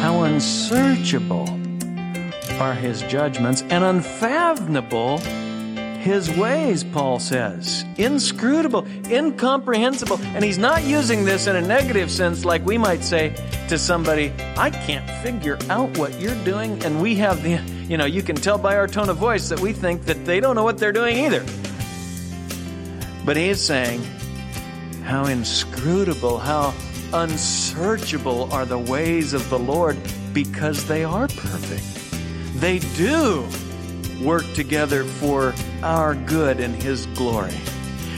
How 0.00 0.22
unsearchable 0.22 1.48
are 2.60 2.74
his 2.74 3.02
judgments 3.02 3.62
and 3.62 3.84
unfathomable 3.84 5.18
his 6.00 6.30
ways, 6.30 6.82
Paul 6.82 7.18
says. 7.18 7.84
Inscrutable, 7.98 8.86
incomprehensible. 9.06 10.18
And 10.34 10.42
he's 10.42 10.56
not 10.56 10.82
using 10.82 11.26
this 11.26 11.46
in 11.46 11.56
a 11.56 11.60
negative 11.60 12.10
sense, 12.10 12.44
like 12.44 12.64
we 12.64 12.78
might 12.78 13.04
say 13.04 13.34
to 13.68 13.78
somebody, 13.78 14.32
I 14.56 14.70
can't 14.70 15.08
figure 15.22 15.58
out 15.68 15.98
what 15.98 16.18
you're 16.18 16.42
doing. 16.44 16.82
And 16.84 17.02
we 17.02 17.16
have 17.16 17.42
the, 17.42 17.60
you 17.86 17.98
know, 17.98 18.06
you 18.06 18.22
can 18.22 18.36
tell 18.36 18.56
by 18.56 18.76
our 18.76 18.86
tone 18.86 19.10
of 19.10 19.18
voice 19.18 19.50
that 19.50 19.60
we 19.60 19.74
think 19.74 20.06
that 20.06 20.24
they 20.24 20.40
don't 20.40 20.56
know 20.56 20.64
what 20.64 20.78
they're 20.78 20.90
doing 20.90 21.18
either. 21.18 21.44
But 23.26 23.36
he 23.36 23.50
is 23.50 23.62
saying, 23.62 24.02
how 25.04 25.26
inscrutable, 25.26 26.38
how 26.38 26.72
unsearchable 27.12 28.52
are 28.52 28.64
the 28.64 28.78
ways 28.78 29.32
of 29.32 29.48
the 29.50 29.58
Lord 29.58 29.96
because 30.32 30.86
they 30.86 31.04
are 31.04 31.28
perfect. 31.28 31.84
They 32.60 32.78
do 32.96 33.46
work 34.22 34.44
together 34.54 35.04
for 35.04 35.54
our 35.82 36.14
good 36.14 36.60
and 36.60 36.74
His 36.74 37.06
glory. 37.06 37.54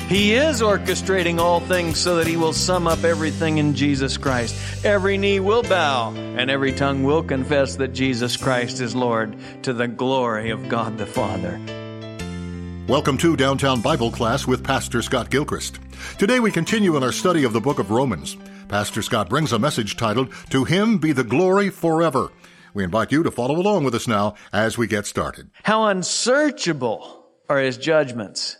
He 0.09 0.35
is 0.35 0.61
orchestrating 0.61 1.39
all 1.39 1.61
things 1.61 1.99
so 1.99 2.17
that 2.17 2.27
He 2.27 2.37
will 2.37 2.53
sum 2.53 2.87
up 2.87 3.05
everything 3.05 3.59
in 3.59 3.75
Jesus 3.75 4.17
Christ. 4.17 4.55
Every 4.85 5.17
knee 5.17 5.41
will 5.41 5.63
bow 5.63 6.13
and 6.13 6.51
every 6.51 6.73
tongue 6.73 7.03
will 7.03 7.23
confess 7.23 7.77
that 7.77 7.95
Jesus 7.95 8.37
Christ 8.37 8.81
is 8.81 8.95
Lord 8.95 9.37
to 9.63 9.73
the 9.73 9.89
glory 9.89 10.51
of 10.51 10.69
God 10.69 10.99
the 10.99 11.07
Father. 11.07 11.61
Welcome 12.89 13.17
to 13.19 13.37
Downtown 13.37 13.81
Bible 13.81 14.11
Class 14.11 14.47
with 14.47 14.65
Pastor 14.65 15.03
Scott 15.03 15.31
Gilchrist. 15.31 15.79
Today 16.19 16.41
we 16.41 16.51
continue 16.51 16.97
in 16.97 17.05
our 17.05 17.13
study 17.13 17.45
of 17.45 17.53
the 17.53 17.61
book 17.61 17.79
of 17.79 17.91
Romans. 17.93 18.37
Pastor 18.73 19.03
Scott 19.03 19.29
brings 19.29 19.53
a 19.53 19.59
message 19.59 19.99
titled, 19.99 20.33
To 20.49 20.65
Him 20.65 20.97
Be 20.97 21.13
the 21.13 21.25
Glory 21.25 21.69
Forever. 21.69 22.33
We 22.73 22.85
invite 22.85 23.13
you 23.13 23.23
to 23.23 23.31
follow 23.31 23.57
along 23.57 23.85
with 23.85 23.95
us 23.95 24.09
now 24.09 24.35
as 24.51 24.79
we 24.79 24.87
get 24.87 25.05
started. 25.05 25.51
How 25.65 25.89
unsearchable 25.89 27.27
are 27.51 27.59
his 27.59 27.77
judgments 27.77 28.57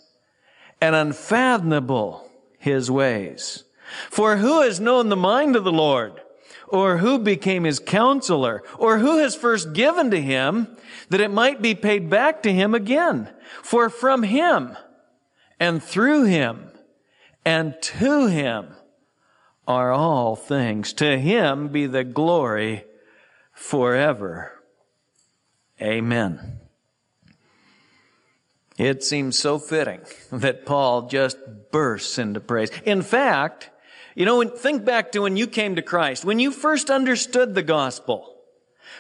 and 0.83 0.95
unfathomable 0.95 2.31
his 2.59 2.91
ways. 2.91 3.65
For 4.11 4.37
who 4.37 4.61
has 4.61 4.81
known 4.81 5.09
the 5.09 5.17
mind 5.17 5.57
of 5.57 5.65
the 5.65 5.73
Lord? 5.73 6.21
Or 6.69 6.99
who 6.99 7.19
became 7.19 7.65
his 7.65 7.79
counselor? 7.79 8.63
Or 8.77 8.99
who 8.99 9.17
has 9.17 9.35
first 9.35 9.73
given 9.73 10.11
to 10.11 10.21
him 10.21 10.77
that 11.09 11.23
it 11.23 11.31
might 11.31 11.63
be 11.63 11.75
paid 11.75 12.11
back 12.11 12.43
to 12.43 12.53
him 12.53 12.75
again? 12.75 13.31
For 13.63 13.89
from 13.89 14.25
him 14.25 14.77
and 15.59 15.83
through 15.83 16.25
him 16.25 16.71
and 17.47 17.81
to 17.81 18.27
him 18.27 18.75
are 19.67 19.93
all 19.93 20.37
things. 20.37 20.93
To 20.95 21.19
him 21.19 21.69
be 21.69 21.87
the 21.87 22.05
glory 22.05 22.85
forever. 23.53 24.53
Amen. 25.81 26.61
It 28.79 29.05
seems 29.05 29.39
so 29.39 29.59
fitting 29.59 30.01
that 30.31 30.65
Paul 30.65 31.03
just 31.03 31.37
bursts 31.71 32.19
into 32.19 32.41
praise. 32.41 32.71
In 32.85 33.03
fact, 33.03 33.71
you 34.15 34.27
know, 34.27 34.43
think 34.45 34.85
back 34.85 35.13
to 35.13 35.21
when 35.21 35.37
you 35.37 35.47
came 35.47 35.77
to 35.77 35.83
Christ, 35.83 36.25
when 36.25 36.39
you 36.39 36.51
first 36.51 36.91
understood 36.91 37.55
the 37.55 37.63
gospel, 37.63 38.37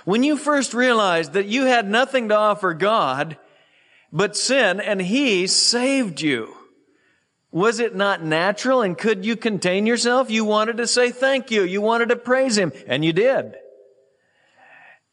when 0.05 0.23
you 0.23 0.37
first 0.37 0.75
realized 0.75 1.33
that 1.33 1.47
you 1.47 1.67
had 1.67 1.89
nothing 1.89 2.29
to 2.29 2.37
offer 2.37 2.75
God 2.75 3.39
but 4.13 4.37
sin 4.37 4.81
and 4.81 5.01
He 5.01 5.47
saved 5.47 6.21
you. 6.21 6.55
Was 7.53 7.79
it 7.79 7.95
not 7.95 8.25
natural 8.25 8.83
and 8.83 8.97
could 8.97 9.25
you 9.25 9.37
contain 9.37 9.87
yourself? 9.87 10.31
You 10.31 10.45
wanted 10.45 10.79
to 10.79 10.87
say 10.87 11.13
thank 11.13 11.51
you. 11.51 11.63
You 11.63 11.81
wanted 11.83 12.09
to 12.09 12.17
praise 12.17 12.59
Him 12.59 12.73
and 12.87 13.05
you 13.05 13.13
did. 13.13 13.55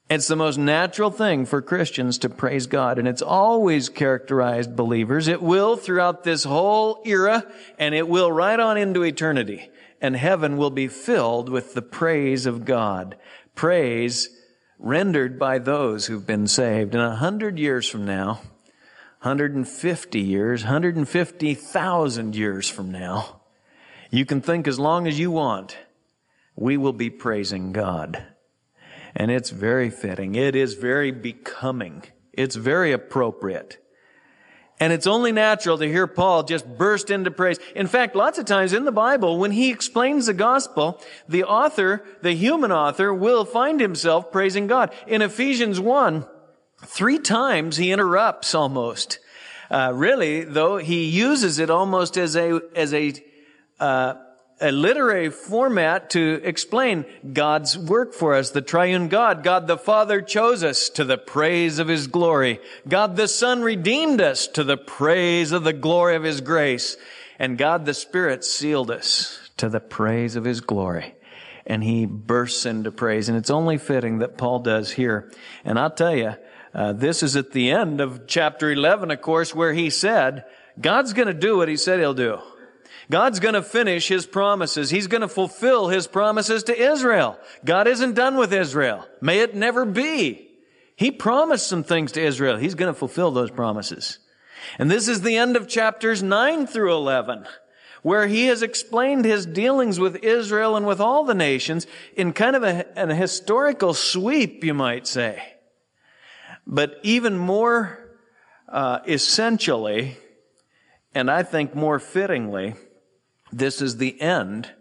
It's 0.09 0.27
the 0.27 0.35
most 0.35 0.57
natural 0.57 1.11
thing 1.11 1.45
for 1.45 1.61
Christians 1.61 2.17
to 2.19 2.29
praise 2.29 2.65
God, 2.65 2.97
and 2.97 3.07
it's 3.07 3.21
always 3.21 3.89
characterized 3.89 4.75
believers. 4.75 5.27
It 5.27 5.39
will 5.39 5.77
throughout 5.77 6.23
this 6.23 6.45
whole 6.45 7.03
era, 7.05 7.45
and 7.77 7.93
it 7.93 8.07
will 8.07 8.31
right 8.31 8.59
on 8.59 8.75
into 8.75 9.03
eternity. 9.03 9.69
And 10.01 10.15
heaven 10.15 10.57
will 10.57 10.71
be 10.71 10.87
filled 10.87 11.49
with 11.49 11.75
the 11.75 11.83
praise 11.83 12.47
of 12.47 12.65
God. 12.65 13.17
Praise 13.53 14.29
rendered 14.79 15.37
by 15.37 15.59
those 15.59 16.07
who've 16.07 16.25
been 16.25 16.47
saved. 16.47 16.95
And 16.95 17.03
a 17.03 17.17
hundred 17.17 17.59
years 17.59 17.87
from 17.87 18.05
now, 18.05 18.41
150 19.21 20.19
years, 20.19 20.63
150,000 20.63 22.35
years 22.35 22.69
from 22.69 22.89
now, 22.89 23.41
you 24.11 24.25
can 24.25 24.39
think 24.39 24.65
as 24.65 24.79
long 24.79 25.07
as 25.07 25.19
you 25.19 25.29
want, 25.29 25.77
we 26.55 26.77
will 26.77 26.93
be 26.93 27.09
praising 27.09 27.73
God. 27.73 28.25
And 29.13 29.29
it's 29.29 29.49
very 29.49 29.89
fitting. 29.89 30.35
It 30.35 30.55
is 30.55 30.75
very 30.75 31.11
becoming. 31.11 32.03
It's 32.31 32.55
very 32.55 32.93
appropriate. 32.93 33.77
And 34.79 34.93
it's 34.93 35.07
only 35.07 35.33
natural 35.33 35.77
to 35.77 35.85
hear 35.85 36.07
Paul 36.07 36.43
just 36.43 36.65
burst 36.77 37.09
into 37.09 37.31
praise. 37.31 37.59
In 37.75 37.87
fact, 37.87 38.15
lots 38.15 38.39
of 38.39 38.45
times 38.45 38.71
in 38.71 38.85
the 38.85 38.91
Bible, 38.93 39.37
when 39.37 39.51
he 39.51 39.69
explains 39.69 40.27
the 40.27 40.33
gospel, 40.33 41.01
the 41.27 41.43
author, 41.43 42.05
the 42.21 42.31
human 42.31 42.71
author, 42.71 43.13
will 43.13 43.43
find 43.43 43.81
himself 43.81 44.31
praising 44.31 44.67
God. 44.67 44.93
In 45.05 45.21
Ephesians 45.21 45.81
1, 45.81 46.25
three 46.85 47.19
times 47.19 47.77
he 47.77 47.91
interrupts 47.91 48.55
almost. 48.55 49.19
Uh, 49.69 49.91
really, 49.93 50.43
though, 50.43 50.77
he 50.77 51.05
uses 51.05 51.59
it 51.59 51.69
almost 51.69 52.17
as 52.17 52.35
a, 52.35 52.61
as 52.75 52.93
a, 52.93 53.13
uh, 53.79 54.15
a 54.61 54.71
literary 54.71 55.29
format 55.29 56.09
to 56.11 56.41
explain 56.43 57.05
God's 57.33 57.77
work 57.77 58.13
for 58.13 58.33
us. 58.33 58.49
The 58.49 58.61
triune 58.61 59.07
God, 59.07 59.43
God 59.43 59.67
the 59.67 59.77
Father 59.77 60.21
chose 60.21 60.63
us 60.63 60.89
to 60.91 61.03
the 61.03 61.17
praise 61.17 61.79
of 61.79 61.87
His 61.87 62.07
glory. 62.07 62.59
God 62.87 63.15
the 63.15 63.27
Son 63.27 63.61
redeemed 63.61 64.21
us 64.21 64.47
to 64.47 64.63
the 64.63 64.77
praise 64.77 65.51
of 65.51 65.63
the 65.63 65.73
glory 65.73 66.15
of 66.15 66.23
His 66.23 66.41
grace. 66.41 66.97
And 67.37 67.57
God 67.57 67.85
the 67.85 67.93
Spirit 67.93 68.43
sealed 68.43 68.91
us 68.91 69.49
to 69.57 69.69
the 69.69 69.79
praise 69.79 70.35
of 70.35 70.43
His 70.43 70.61
glory. 70.61 71.15
And 71.65 71.83
He 71.83 72.05
bursts 72.05 72.65
into 72.65 72.91
praise. 72.91 73.29
And 73.29 73.37
it's 73.37 73.51
only 73.51 73.77
fitting 73.77 74.19
that 74.19 74.37
Paul 74.37 74.59
does 74.59 74.91
here. 74.91 75.31
And 75.63 75.79
I'll 75.79 75.91
tell 75.91 76.15
you, 76.15 76.33
uh, 76.73 76.93
this 76.93 77.23
is 77.23 77.35
at 77.35 77.51
the 77.51 77.71
end 77.71 78.01
of 78.01 78.27
chapter 78.27 78.71
11, 78.71 79.11
of 79.11 79.21
course, 79.21 79.55
where 79.55 79.73
he 79.73 79.89
said, 79.89 80.45
God's 80.79 81.13
going 81.13 81.27
to 81.27 81.33
do 81.33 81.57
what 81.57 81.67
He 81.67 81.77
said 81.77 81.99
He'll 81.99 82.13
do. 82.13 82.39
God's 83.11 83.39
going 83.39 83.55
to 83.55 83.61
finish 83.61 84.07
His 84.07 84.25
promises. 84.25 84.89
He's 84.89 85.07
going 85.07 85.21
to 85.21 85.27
fulfill 85.27 85.89
His 85.89 86.07
promises 86.07 86.63
to 86.63 86.79
Israel. 86.79 87.37
God 87.65 87.87
isn't 87.87 88.13
done 88.13 88.37
with 88.37 88.53
Israel. 88.53 89.05
May 89.21 89.39
it 89.39 89.55
never 89.55 89.85
be. 89.85 90.47
He 90.95 91.11
promised 91.11 91.67
some 91.67 91.83
things 91.83 92.11
to 92.13 92.21
Israel. 92.21 92.57
He's 92.57 92.75
going 92.75 92.93
to 92.93 92.97
fulfill 92.97 93.31
those 93.31 93.51
promises. 93.51 94.19
And 94.77 94.91
this 94.91 95.07
is 95.07 95.21
the 95.21 95.37
end 95.37 95.55
of 95.55 95.67
chapters 95.67 96.21
9 96.21 96.67
through 96.67 96.93
11, 96.93 97.45
where 98.01 98.27
he 98.27 98.47
has 98.47 98.61
explained 98.61 99.25
his 99.25 99.45
dealings 99.45 99.99
with 99.99 100.17
Israel 100.17 100.75
and 100.75 100.85
with 100.85 100.99
all 100.99 101.23
the 101.23 101.33
nations 101.33 101.87
in 102.15 102.33
kind 102.33 102.55
of 102.55 102.63
a, 102.63 102.99
an 102.99 103.09
historical 103.09 103.93
sweep, 103.93 104.63
you 104.63 104.73
might 104.73 105.07
say. 105.07 105.58
But 106.65 106.99
even 107.03 107.37
more 107.37 107.97
uh, 108.67 108.99
essentially, 109.07 110.17
and 111.13 111.29
I 111.29 111.43
think 111.43 111.75
more 111.75 111.99
fittingly, 111.99 112.75
this 113.51 113.81
is 113.81 113.97
the 113.97 114.19
end 114.21 114.71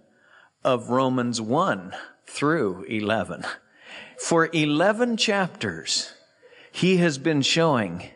of 0.64 0.90
Romans 0.90 1.40
1 1.40 1.94
through 2.26 2.84
11. 2.84 3.44
For 4.18 4.50
11 4.52 5.16
chapters, 5.16 6.12
he 6.70 6.98
has 6.98 7.18
been 7.18 7.42
showing 7.42 8.10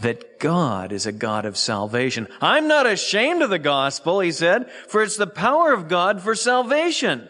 that 0.00 0.38
God 0.38 0.92
is 0.92 1.06
a 1.06 1.12
God 1.12 1.44
of 1.44 1.56
salvation. 1.56 2.28
I'm 2.40 2.68
not 2.68 2.86
ashamed 2.86 3.42
of 3.42 3.50
the 3.50 3.58
gospel, 3.58 4.20
he 4.20 4.32
said, 4.32 4.70
for 4.88 5.02
it's 5.02 5.16
the 5.16 5.26
power 5.26 5.72
of 5.72 5.88
God 5.88 6.20
for 6.20 6.34
salvation 6.34 7.28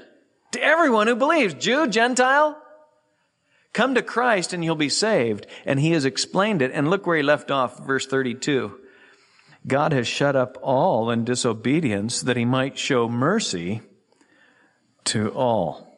to 0.52 0.62
everyone 0.62 1.06
who 1.06 1.16
believes, 1.16 1.54
Jew, 1.54 1.86
Gentile. 1.86 2.60
Come 3.74 3.96
to 3.96 4.02
Christ 4.02 4.54
and 4.54 4.64
you'll 4.64 4.76
be 4.76 4.88
saved. 4.88 5.46
And 5.66 5.78
he 5.78 5.90
has 5.90 6.06
explained 6.06 6.62
it. 6.62 6.70
And 6.72 6.88
look 6.88 7.06
where 7.06 7.18
he 7.18 7.22
left 7.22 7.50
off, 7.50 7.84
verse 7.84 8.06
32. 8.06 8.80
God 9.66 9.92
has 9.92 10.06
shut 10.06 10.36
up 10.36 10.56
all 10.62 11.10
in 11.10 11.24
disobedience 11.24 12.22
that 12.22 12.36
he 12.36 12.44
might 12.44 12.78
show 12.78 13.08
mercy 13.08 13.82
to 15.04 15.30
all. 15.30 15.90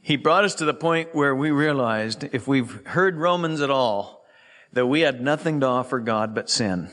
He 0.00 0.16
brought 0.16 0.44
us 0.44 0.54
to 0.56 0.64
the 0.64 0.74
point 0.74 1.14
where 1.14 1.34
we 1.34 1.50
realized 1.50 2.24
if 2.32 2.46
we've 2.48 2.86
heard 2.86 3.16
Romans 3.16 3.60
at 3.60 3.70
all, 3.70 4.24
that 4.72 4.86
we 4.86 5.00
had 5.02 5.20
nothing 5.20 5.60
to 5.60 5.66
offer 5.66 5.98
God 6.00 6.34
but 6.34 6.50
sin. 6.50 6.90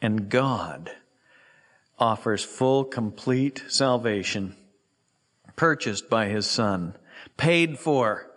And 0.00 0.28
God 0.28 0.90
offers 1.98 2.44
full, 2.44 2.84
complete 2.84 3.62
salvation, 3.68 4.56
purchased 5.56 6.10
by 6.10 6.26
his 6.26 6.46
son, 6.46 6.96
paid 7.36 7.78
for, 7.78 8.30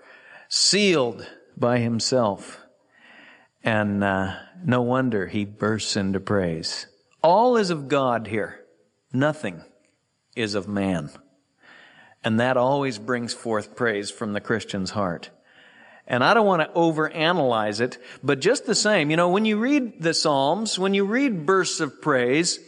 sealed 0.50 1.28
by 1.56 1.80
himself. 1.80 2.60
And 3.64 4.04
uh, 4.04 4.36
no 4.64 4.82
wonder 4.82 5.28
he 5.28 5.46
bursts 5.46 5.98
into 5.98 6.20
praise. 6.20 6.88
All 7.22 7.58
is 7.58 7.70
of 7.70 7.88
God 7.88 8.28
here. 8.28 8.64
Nothing 9.12 9.64
is 10.36 10.56
of 10.56 10.68
man. 10.68 11.10
And 12.24 12.40
that 12.40 12.58
always 12.58 13.00
brings 13.00 13.34
forth 13.34 13.76
praise 13.76 14.12
from 14.12 14.34
the 14.34 14.42
Christian's 14.42 14.92
heart. 14.92 15.30
And 16.08 16.24
I 16.24 16.34
don't 16.34 16.46
want 16.46 16.62
to 16.62 16.80
overanalyze 16.80 17.82
it, 17.82 17.98
but 18.24 18.40
just 18.40 18.66
the 18.66 18.76
same, 18.76 19.10
you 19.10 19.18
know, 19.18 19.30
when 19.30 19.44
you 19.44 19.58
read 19.58 20.02
the 20.02 20.14
Psalms, 20.14 20.80
when 20.80 20.94
you 20.94 21.04
read 21.04 21.46
bursts 21.46 21.82
of 21.82 22.02
praise, 22.02 22.60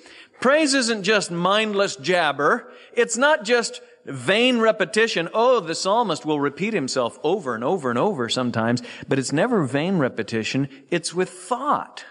praise 0.42 0.74
isn't 0.74 1.04
just 1.04 1.32
mindless 1.32 1.96
jabber. 1.96 2.72
It's 2.94 3.18
not 3.18 3.46
just 3.46 3.82
vain 4.06 4.60
repetition. 4.60 5.30
Oh, 5.34 5.60
the 5.60 5.76
psalmist 5.76 6.26
will 6.26 6.40
repeat 6.40 6.74
himself 6.74 7.20
over 7.24 7.56
and 7.56 7.64
over 7.64 7.90
and 7.90 8.00
over 8.00 8.30
sometimes, 8.30 8.82
but 9.08 9.20
it's 9.20 9.32
never 9.32 9.64
vain 9.64 9.98
repetition. 9.98 10.70
It's 10.90 11.14
with 11.14 11.30
thought. 11.30 12.06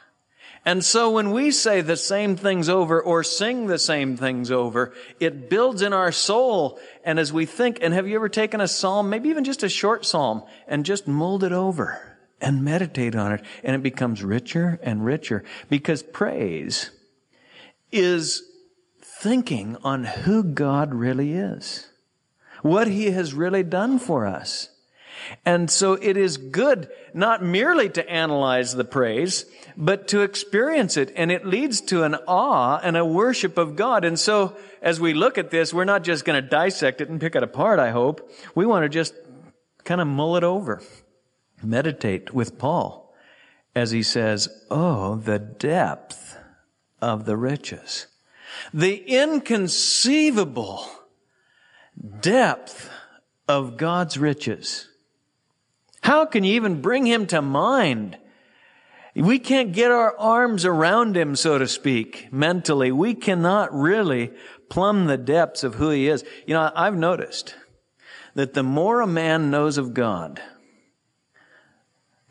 And 0.65 0.85
so 0.85 1.11
when 1.11 1.31
we 1.31 1.51
say 1.51 1.81
the 1.81 1.97
same 1.97 2.37
things 2.37 2.69
over 2.69 3.01
or 3.01 3.23
sing 3.23 3.69
the 3.69 3.79
same 3.79 4.17
things 4.17 4.51
over, 4.51 4.93
it 5.19 5.49
builds 5.49 5.83
in 5.83 5.93
our 5.93 6.13
soul. 6.13 6.79
And 7.05 7.19
as 7.19 7.33
we 7.33 7.47
think, 7.47 7.79
and 7.81 7.95
have 7.95 8.07
you 8.07 8.17
ever 8.17 8.29
taken 8.29 8.61
a 8.61 8.69
psalm, 8.69 9.09
maybe 9.09 9.29
even 9.31 9.45
just 9.45 9.63
a 9.63 9.69
short 9.69 10.05
psalm, 10.05 10.43
and 10.67 10.85
just 10.85 11.09
mulled 11.09 11.45
it 11.45 11.53
over 11.53 12.17
and 12.41 12.65
meditate 12.65 13.15
on 13.15 13.33
it, 13.33 13.43
and 13.65 13.75
it 13.75 13.83
becomes 13.83 14.23
richer 14.23 14.79
and 14.83 15.05
richer 15.05 15.45
because 15.69 16.03
praise 16.03 16.91
is 17.91 18.43
thinking 19.21 19.77
on 19.83 20.05
who 20.05 20.43
God 20.43 20.95
really 20.95 21.33
is, 21.33 21.89
what 22.63 22.89
He 22.89 23.11
has 23.11 23.35
really 23.35 23.63
done 23.63 23.99
for 23.99 24.27
us. 24.27 24.69
And 25.45 25.71
so 25.71 25.95
it 25.95 26.17
is 26.17 26.37
good 26.37 26.89
not 27.13 27.43
merely 27.43 27.89
to 27.91 28.09
analyze 28.09 28.75
the 28.75 28.85
praise, 28.85 29.45
but 29.77 30.09
to 30.09 30.21
experience 30.21 30.97
it. 30.97 31.13
And 31.17 31.33
it 31.33 31.45
leads 31.45 31.81
to 31.83 32.05
an 32.05 32.15
awe 32.27 32.79
and 32.83 32.97
a 32.97 33.05
worship 33.05 33.59
of 33.59 33.77
God. 33.77 34.05
And 34.05 34.19
so 34.19 34.57
as 34.81 35.01
we 35.01 35.15
look 35.15 35.37
at 35.37 35.51
this, 35.51 35.75
we're 35.75 35.85
not 35.85 36.05
just 36.05 36.25
going 36.25 36.43
to 36.43 36.49
dissect 36.49 37.01
it 37.01 37.09
and 37.09 37.21
pick 37.21 37.35
it 37.35 37.43
apart, 37.43 37.79
I 37.79 37.91
hope. 37.91 38.31
We 38.55 38.67
want 38.67 38.85
to 38.85 38.89
just 38.89 39.15
kind 39.85 40.01
of 40.01 40.07
mull 40.07 40.37
it 40.37 40.45
over, 40.45 40.83
meditate 41.63 42.33
with 42.33 42.59
Paul 42.59 43.13
as 43.75 43.91
he 43.91 44.03
says, 44.03 44.49
Oh, 44.71 45.17
the 45.17 45.39
depth 45.39 46.37
of 47.01 47.25
the 47.25 47.37
riches, 47.37 48.07
the 48.73 48.97
inconceivable 48.97 50.87
depth 52.21 52.91
of 53.49 53.77
God's 53.77 54.19
riches. 54.19 54.89
How 56.03 56.27
can 56.27 56.45
you 56.45 56.55
even 56.55 56.81
bring 56.81 57.07
him 57.07 57.27
to 57.29 57.43
mind? 57.43 58.19
We 59.15 59.39
can't 59.39 59.73
get 59.73 59.91
our 59.91 60.17
arms 60.17 60.65
around 60.65 61.17
him, 61.17 61.35
so 61.35 61.59
to 61.59 61.67
speak, 61.67 62.29
mentally. 62.33 62.93
We 62.93 63.15
cannot 63.15 63.75
really 63.75 64.33
plumb 64.69 65.07
the 65.07 65.17
depths 65.17 65.65
of 65.65 65.75
who 65.75 65.91
he 65.91 66.09
is. 66.09 66.25
You 66.47 66.55
know, 66.55 66.71
I've 66.75 66.97
noticed 66.97 67.57
that 68.35 68.55
the 68.55 68.63
more 68.63 69.01
a 69.01 69.07
man 69.07 69.51
knows 69.51 69.79
of 69.79 69.95
God, 69.95 70.41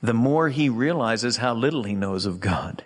the 0.01 0.13
more 0.13 0.49
he 0.49 0.69
realizes 0.69 1.37
how 1.37 1.53
little 1.53 1.83
he 1.83 1.93
knows 1.93 2.25
of 2.25 2.39
God. 2.39 2.85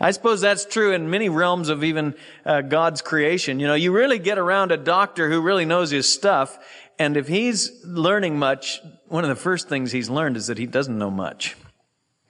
I 0.00 0.10
suppose 0.10 0.40
that's 0.40 0.64
true 0.64 0.92
in 0.92 1.10
many 1.10 1.28
realms 1.28 1.68
of 1.68 1.84
even 1.84 2.14
uh, 2.44 2.62
God's 2.62 3.02
creation. 3.02 3.60
You 3.60 3.66
know, 3.66 3.74
you 3.74 3.92
really 3.92 4.18
get 4.18 4.38
around 4.38 4.72
a 4.72 4.76
doctor 4.76 5.28
who 5.28 5.40
really 5.40 5.64
knows 5.64 5.90
his 5.90 6.12
stuff, 6.12 6.58
and 6.98 7.16
if 7.16 7.28
he's 7.28 7.84
learning 7.84 8.38
much, 8.38 8.80
one 9.06 9.24
of 9.24 9.28
the 9.28 9.36
first 9.36 9.68
things 9.68 9.92
he's 9.92 10.10
learned 10.10 10.36
is 10.36 10.48
that 10.48 10.58
he 10.58 10.66
doesn't 10.66 10.98
know 10.98 11.10
much. 11.10 11.56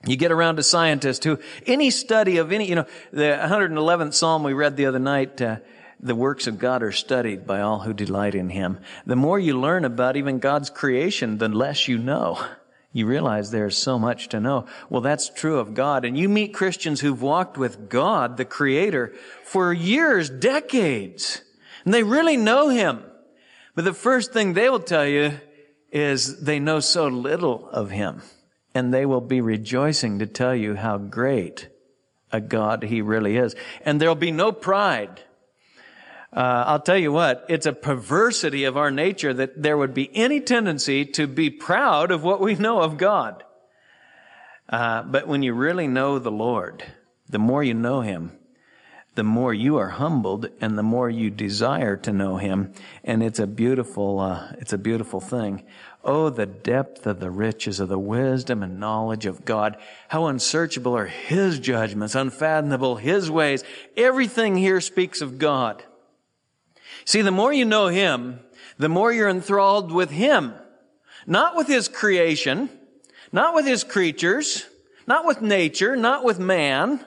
You 0.05 0.15
get 0.15 0.31
around 0.31 0.59
a 0.59 0.63
scientist 0.63 1.23
who, 1.25 1.39
any 1.65 1.89
study 1.89 2.37
of 2.37 2.51
any, 2.51 2.69
you 2.69 2.75
know, 2.75 2.85
the 3.11 3.37
111th 3.41 4.13
Psalm 4.13 4.43
we 4.43 4.53
read 4.53 4.77
the 4.77 4.85
other 4.85 4.99
night, 4.99 5.41
uh, 5.41 5.57
the 5.99 6.15
works 6.15 6.47
of 6.47 6.57
God 6.57 6.81
are 6.81 6.93
studied 6.93 7.45
by 7.45 7.59
all 7.59 7.79
who 7.79 7.91
delight 7.93 8.33
in 8.33 8.49
Him. 8.49 8.79
The 9.05 9.17
more 9.17 9.37
you 9.37 9.59
learn 9.59 9.83
about 9.83 10.15
even 10.15 10.39
God's 10.39 10.69
creation, 10.69 11.37
the 11.37 11.49
less 11.49 11.89
you 11.89 11.97
know. 11.97 12.41
You 12.91 13.05
realize 13.05 13.51
there's 13.51 13.77
so 13.77 13.99
much 13.99 14.29
to 14.29 14.39
know. 14.39 14.65
Well, 14.89 15.01
that's 15.01 15.29
true 15.29 15.59
of 15.59 15.75
God. 15.75 16.05
And 16.05 16.17
you 16.17 16.27
meet 16.27 16.53
Christians 16.53 17.01
who've 17.01 17.21
walked 17.21 17.57
with 17.57 17.87
God, 17.87 18.37
the 18.37 18.45
Creator, 18.45 19.13
for 19.43 19.71
years, 19.71 20.29
decades. 20.29 21.43
And 21.85 21.93
they 21.93 22.01
really 22.03 22.35
know 22.35 22.69
Him. 22.69 23.03
But 23.75 23.85
the 23.85 23.93
first 23.93 24.33
thing 24.33 24.53
they 24.53 24.69
will 24.69 24.79
tell 24.79 25.05
you 25.05 25.39
is 25.91 26.41
they 26.41 26.59
know 26.59 26.79
so 26.79 27.07
little 27.07 27.69
of 27.69 27.91
Him. 27.91 28.23
And 28.73 28.93
they 28.93 29.05
will 29.05 29.21
be 29.21 29.41
rejoicing 29.41 30.19
to 30.19 30.25
tell 30.25 30.55
you 30.55 30.75
how 30.75 30.97
great 30.97 31.69
a 32.31 32.41
God 32.41 32.83
He 32.83 33.01
really 33.01 33.37
is. 33.37 33.55
And 33.85 34.01
there'll 34.01 34.15
be 34.15 34.31
no 34.31 34.51
pride. 34.51 35.21
Uh, 36.31 36.63
I'll 36.67 36.79
tell 36.79 36.97
you 36.97 37.11
what, 37.11 37.45
it's 37.49 37.65
a 37.65 37.73
perversity 37.73 38.63
of 38.65 38.77
our 38.77 38.91
nature 38.91 39.33
that 39.33 39.61
there 39.61 39.77
would 39.77 39.93
be 39.93 40.15
any 40.15 40.39
tendency 40.39 41.05
to 41.05 41.25
be 41.25 41.49
proud 41.49 42.11
of 42.11 42.23
what 42.23 42.39
we 42.39 42.55
know 42.55 42.81
of 42.81 42.97
God. 42.97 43.43
Uh, 44.67 45.01
but 45.03 45.27
when 45.27 45.41
you 45.41 45.53
really 45.53 45.87
know 45.87 46.19
the 46.19 46.31
Lord, 46.31 46.83
the 47.27 47.39
more 47.39 47.63
you 47.63 47.73
know 47.73 48.01
Him, 48.01 48.39
the 49.19 49.23
more 49.23 49.53
you 49.53 49.75
are 49.75 49.89
humbled 49.89 50.47
and 50.61 50.77
the 50.77 50.83
more 50.83 51.09
you 51.09 51.29
desire 51.29 51.97
to 51.97 52.13
know 52.13 52.37
him. 52.37 52.71
And 53.03 53.21
it's 53.21 53.39
a 53.39 53.47
beautiful 53.47 54.19
uh, 54.19 54.53
it's 54.59 54.71
a 54.71 54.77
beautiful 54.77 55.19
thing. 55.19 55.65
Oh 56.05 56.29
the 56.29 56.45
depth 56.45 57.05
of 57.05 57.19
the 57.19 57.29
riches 57.29 57.81
of 57.81 57.89
the 57.89 57.99
wisdom 57.99 58.63
and 58.63 58.79
knowledge 58.79 59.25
of 59.25 59.43
god. 59.43 59.75
How 60.07 60.27
unsearchable 60.27 60.95
are 60.95 61.07
his 61.07 61.59
judgments 61.59 62.15
unfathomable 62.15 62.95
his 62.95 63.29
ways. 63.29 63.65
Everything 63.97 64.55
here 64.55 64.79
speaks 64.79 65.19
of 65.19 65.37
god 65.37 65.83
see 67.09 67.21
the 67.21 67.31
more 67.31 67.53
you 67.53 67.65
know 67.65 67.87
him 67.87 68.39
the 68.77 68.89
more 68.89 69.11
you're 69.11 69.29
enthralled 69.29 69.91
with 69.91 70.11
him 70.11 70.53
not 71.25 71.55
with 71.55 71.67
his 71.67 71.87
creation 71.87 72.69
not 73.31 73.53
with 73.53 73.65
his 73.65 73.83
creatures 73.83 74.65
not 75.07 75.25
with 75.25 75.41
nature 75.41 75.95
not 75.95 76.23
with 76.23 76.39
man 76.39 77.03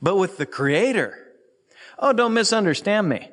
but 0.00 0.16
with 0.16 0.36
the 0.36 0.46
Creator. 0.46 1.16
Oh, 1.98 2.12
don't 2.12 2.34
misunderstand 2.34 3.08
me. 3.08 3.28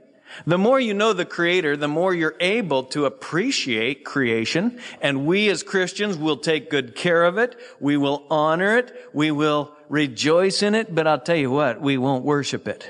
The 0.45 0.57
more 0.57 0.79
you 0.79 0.93
know 0.93 1.13
the 1.13 1.25
Creator, 1.25 1.77
the 1.77 1.87
more 1.87 2.13
you're 2.13 2.35
able 2.39 2.83
to 2.85 3.05
appreciate 3.05 4.03
creation. 4.03 4.79
And 5.01 5.25
we 5.25 5.49
as 5.49 5.63
Christians 5.63 6.17
will 6.17 6.37
take 6.37 6.69
good 6.69 6.95
care 6.95 7.23
of 7.23 7.37
it. 7.37 7.55
We 7.79 7.95
will 7.95 8.25
honor 8.29 8.77
it. 8.77 8.93
We 9.13 9.31
will 9.31 9.71
rejoice 9.87 10.61
in 10.61 10.75
it. 10.75 10.93
But 10.93 11.07
I'll 11.07 11.19
tell 11.19 11.35
you 11.35 11.51
what, 11.51 11.79
we 11.79 11.97
won't 11.97 12.25
worship 12.25 12.67
it. 12.67 12.87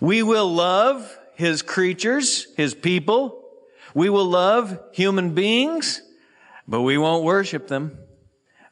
We 0.00 0.22
will 0.22 0.52
love 0.52 1.18
His 1.34 1.62
creatures, 1.62 2.46
His 2.56 2.74
people. 2.74 3.44
We 3.94 4.08
will 4.08 4.24
love 4.24 4.78
human 4.92 5.34
beings, 5.34 6.00
but 6.66 6.82
we 6.82 6.96
won't 6.98 7.24
worship 7.24 7.68
them. 7.68 7.98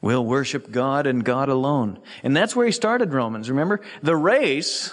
We'll 0.01 0.25
worship 0.25 0.71
God 0.71 1.05
and 1.05 1.23
God 1.23 1.49
alone. 1.49 1.99
And 2.23 2.35
that's 2.35 2.55
where 2.55 2.65
he 2.65 2.71
started 2.71 3.13
Romans. 3.13 3.49
Remember, 3.49 3.81
the 4.01 4.15
race 4.15 4.91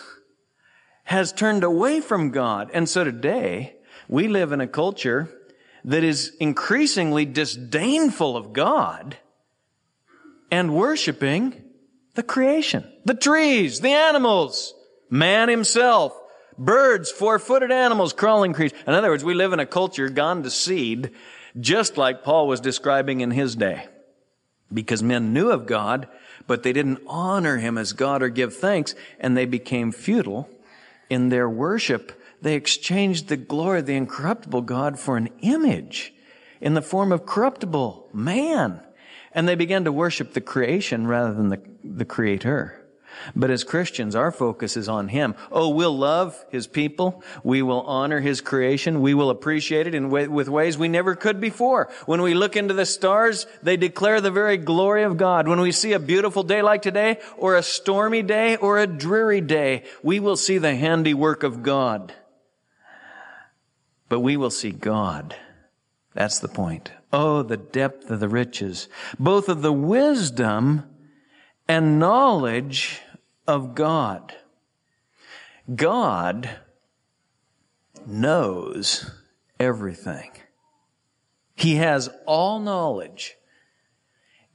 has 1.05 1.33
turned 1.33 1.65
away 1.65 2.03
from 2.03 2.31
God. 2.31 2.71
And 2.75 2.87
so 2.87 3.05
today, 3.05 3.77
we 4.07 4.29
live 4.29 4.53
in 4.53 4.61
a 4.61 4.67
culture 4.67 5.31
that 5.85 6.05
is 6.05 6.37
increasingly 6.39 7.25
disdainful 7.25 8.37
of 8.37 8.53
God 8.53 9.17
and 10.51 10.75
worshiping 10.75 11.65
the 12.15 12.23
creation, 12.23 12.85
the 13.07 13.15
trees, 13.15 13.81
the 13.81 13.93
animals, 13.93 14.75
man 15.09 15.49
himself, 15.49 16.13
birds, 16.59 17.11
four-footed 17.11 17.71
animals, 17.71 18.13
crawling 18.13 18.53
creatures. 18.53 18.79
In 18.87 18.95
other 18.95 19.11
words, 19.11 19.25
we 19.25 19.35
live 19.35 19.53
in 19.53 19.61
a 19.61 19.67
culture 19.67 20.09
gone 20.09 20.43
to 20.43 20.51
seed, 20.51 21.11
just 21.59 21.97
like 21.97 22.25
Paul 22.25 22.49
was 22.49 22.61
describing 22.61 23.21
in 23.21 23.31
his 23.31 23.57
day 23.57 23.87
because 24.73 25.03
men 25.03 25.33
knew 25.33 25.51
of 25.51 25.67
God, 25.67 26.09
but 26.47 26.63
they 26.63 26.73
didn't 26.73 27.01
honor 27.07 27.59
him 27.59 27.79
as 27.79 27.93
God 27.93 28.23
or 28.23 28.29
give 28.29 28.55
thanks, 28.55 28.95
and 29.19 29.37
they 29.37 29.47
became 29.47 29.93
futile 29.93 30.49
in 31.09 31.29
their 31.29 31.49
worship. 31.49 32.13
They 32.41 32.55
exchanged 32.55 33.29
the 33.29 33.37
glory 33.37 33.81
of 33.81 33.87
the 33.87 33.97
incorruptible 33.97 34.63
God 34.63 34.99
for 34.99 35.17
an 35.17 35.31
image 35.41 36.13
in 36.61 36.75
the 36.75 36.83
form 36.83 37.13
of 37.13 37.27
corruptible 37.27 38.09
man. 38.13 38.81
And 39.33 39.49
they 39.49 39.55
began 39.55 39.85
to 39.85 39.93
worship 39.93 40.33
the 40.33 40.41
creation 40.41 41.07
rather 41.07 41.33
than 41.33 41.49
the, 41.49 41.61
the 41.85 42.05
creator. 42.05 42.78
But 43.35 43.51
as 43.51 43.65
Christians, 43.65 44.15
our 44.15 44.31
focus 44.31 44.77
is 44.77 44.89
on 44.89 45.09
Him. 45.09 45.35
Oh, 45.51 45.69
we'll 45.69 45.97
love 45.97 46.45
His 46.51 46.67
people. 46.67 47.23
We 47.43 47.63
will 47.63 47.83
honor 47.83 48.21
His 48.21 48.41
creation. 48.41 49.01
We 49.01 49.15
will 49.15 49.31
appreciate 49.31 49.87
it 49.87 49.95
in 49.95 50.11
way, 50.11 50.29
with 50.29 50.49
ways 50.49 50.79
we 50.79 50.89
never 50.89 51.15
could 51.15 51.41
before. 51.41 51.91
When 52.07 52.23
we 52.23 52.35
look 52.35 52.57
into 52.57 52.75
the 52.75 52.87
stars, 52.87 53.47
they 53.63 53.77
declare 53.77 54.21
the 54.21 54.31
very 54.31 54.57
glory 54.57 55.03
of 55.03 55.17
God. 55.17 55.49
When 55.49 55.61
we 55.61 55.73
see 55.73 55.93
a 55.93 55.99
beautiful 55.99 56.43
day 56.43 56.63
like 56.63 56.83
today, 56.83 57.19
or 57.37 57.57
a 57.57 57.63
stormy 57.63 58.23
day, 58.23 58.57
or 58.57 58.79
a 58.79 58.87
dreary 58.87 59.41
day, 59.41 59.85
we 60.03 60.21
will 60.21 60.37
see 60.37 60.59
the 60.59 60.77
handiwork 60.77 61.43
of 61.43 61.63
God. 61.63 62.13
But 64.09 64.21
we 64.21 64.37
will 64.37 64.51
see 64.51 64.71
God. 64.71 65.37
That's 66.15 66.39
the 66.39 66.49
point. 66.49 66.91
Oh, 67.13 67.43
the 67.43 67.57
depth 67.57 68.11
of 68.11 68.21
the 68.21 68.29
riches, 68.29 68.89
both 69.19 69.49
of 69.49 69.63
the 69.63 69.73
wisdom 69.73 70.85
and 71.67 71.99
knowledge 71.99 73.01
of 73.49 73.75
God. 73.75 74.35
God 75.75 76.49
knows 78.07 79.11
everything. 79.59 80.31
He 81.57 81.77
has 81.77 82.09
all 82.27 82.61
knowledge. 82.61 83.35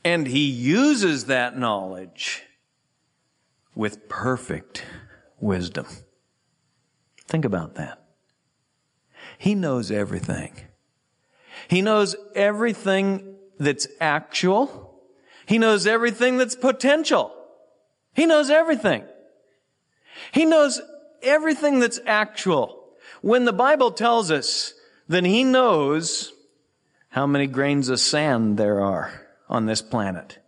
And 0.06 0.28
he 0.28 0.46
uses 0.46 1.26
that 1.26 1.58
knowledge 1.58 2.44
with 3.76 4.08
perfect 4.08 4.86
wisdom. 5.40 5.88
Think 7.28 7.46
about 7.46 7.76
that. 7.76 8.02
He 9.38 9.56
knows 9.56 9.92
everything. 9.92 10.54
He 11.68 11.82
knows 11.82 12.16
everything 12.36 13.36
that's 13.60 13.88
actual. 14.00 15.02
He 15.46 15.58
knows 15.58 15.88
everything 15.88 16.38
that's 16.38 16.56
potential. 16.56 17.33
He 18.13 18.25
knows 18.25 18.50
everything. 18.50 19.03
He 20.32 20.46
knows 20.46 20.82
everything 21.22 21.79
that's 21.79 22.00
actual. 22.05 22.84
When 23.22 23.46
the 23.46 23.53
Bible 23.53 23.91
tells 23.91 24.32
us 24.32 24.74
that 25.08 25.25
He 25.25 25.43
knows 25.43 26.34
how 27.10 27.27
many 27.27 27.48
grains 27.48 27.89
of 27.89 28.00
sand 28.00 28.58
there 28.58 28.82
are 28.82 29.27
on 29.50 29.65
this 29.65 29.82
planet. 29.82 30.39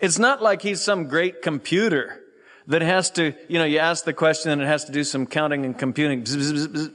It's 0.00 0.18
not 0.18 0.42
like 0.42 0.62
He's 0.62 0.80
some 0.80 1.08
great 1.08 1.42
computer 1.42 2.22
that 2.68 2.82
has 2.82 3.10
to, 3.12 3.34
you 3.48 3.58
know, 3.58 3.64
you 3.64 3.78
ask 3.78 4.04
the 4.04 4.12
question 4.12 4.50
and 4.50 4.62
it 4.62 4.66
has 4.66 4.84
to 4.86 4.92
do 4.92 5.04
some 5.04 5.26
counting 5.26 5.64
and 5.64 5.78
computing, 5.78 6.24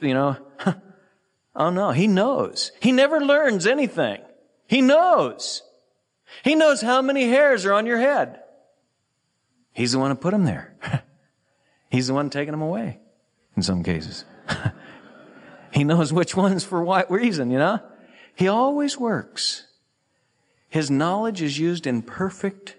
you 0.01 0.13
know. 0.13 0.37
oh 1.55 1.69
no, 1.69 1.91
He 1.91 2.07
knows. 2.07 2.71
He 2.81 2.91
never 2.91 3.21
learns 3.21 3.65
anything. 3.65 4.21
He 4.67 4.81
knows. 4.81 5.63
He 6.43 6.55
knows 6.55 6.81
how 6.81 7.01
many 7.01 7.27
hairs 7.27 7.65
are 7.65 7.73
on 7.73 7.85
your 7.85 7.99
head. 7.99 8.40
He's 9.73 9.93
the 9.93 9.99
one 9.99 10.11
who 10.11 10.15
put 10.15 10.31
them 10.31 10.45
there. 10.45 10.75
He's 11.89 12.07
the 12.07 12.13
one 12.13 12.29
taking 12.29 12.51
them 12.51 12.61
away 12.61 12.99
in 13.55 13.63
some 13.63 13.83
cases. 13.83 14.25
he 15.71 15.83
knows 15.83 16.13
which 16.13 16.35
ones 16.35 16.63
for 16.63 16.83
what 16.83 17.11
reason, 17.11 17.51
you 17.51 17.57
know? 17.57 17.79
He 18.35 18.47
always 18.47 18.97
works. 18.97 19.67
His 20.69 20.89
knowledge 20.89 21.41
is 21.41 21.59
used 21.59 21.85
in 21.85 22.01
perfect 22.01 22.77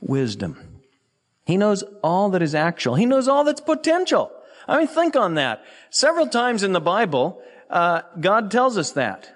wisdom. 0.00 0.80
He 1.44 1.56
knows 1.56 1.82
all 2.02 2.30
that 2.30 2.42
is 2.42 2.54
actual. 2.54 2.94
He 2.94 3.06
knows 3.06 3.28
all 3.28 3.44
that's 3.44 3.60
potential. 3.60 4.32
I 4.68 4.78
mean, 4.78 4.86
think 4.86 5.16
on 5.16 5.34
that. 5.34 5.64
Several 5.90 6.26
times 6.26 6.62
in 6.62 6.72
the 6.72 6.80
Bible, 6.80 7.40
uh, 7.70 8.02
God 8.18 8.50
tells 8.50 8.78
us 8.78 8.92
that. 8.92 9.32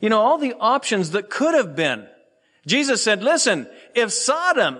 You 0.00 0.08
know, 0.08 0.20
all 0.20 0.38
the 0.38 0.54
options 0.54 1.10
that 1.10 1.30
could 1.30 1.54
have 1.54 1.76
been. 1.76 2.06
Jesus 2.66 3.02
said, 3.02 3.22
listen, 3.22 3.68
if 3.94 4.12
Sodom 4.12 4.78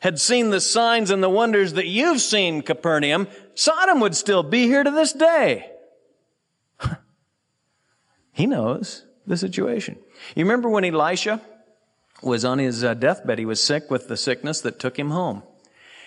had 0.00 0.20
seen 0.20 0.50
the 0.50 0.60
signs 0.60 1.10
and 1.10 1.22
the 1.22 1.30
wonders 1.30 1.72
that 1.72 1.86
you've 1.86 2.20
seen, 2.20 2.62
Capernaum, 2.62 3.26
Sodom 3.54 4.00
would 4.00 4.14
still 4.14 4.42
be 4.42 4.62
here 4.62 4.84
to 4.84 4.90
this 4.90 5.12
day. 5.12 5.70
he 8.32 8.46
knows 8.46 9.04
the 9.26 9.36
situation. 9.36 9.96
You 10.36 10.44
remember 10.44 10.68
when 10.68 10.84
Elisha 10.84 11.40
was 12.22 12.44
on 12.44 12.58
his 12.58 12.84
uh, 12.84 12.94
deathbed, 12.94 13.38
he 13.38 13.46
was 13.46 13.62
sick 13.62 13.90
with 13.90 14.08
the 14.08 14.16
sickness 14.16 14.60
that 14.60 14.78
took 14.78 14.98
him 14.98 15.10
home. 15.10 15.42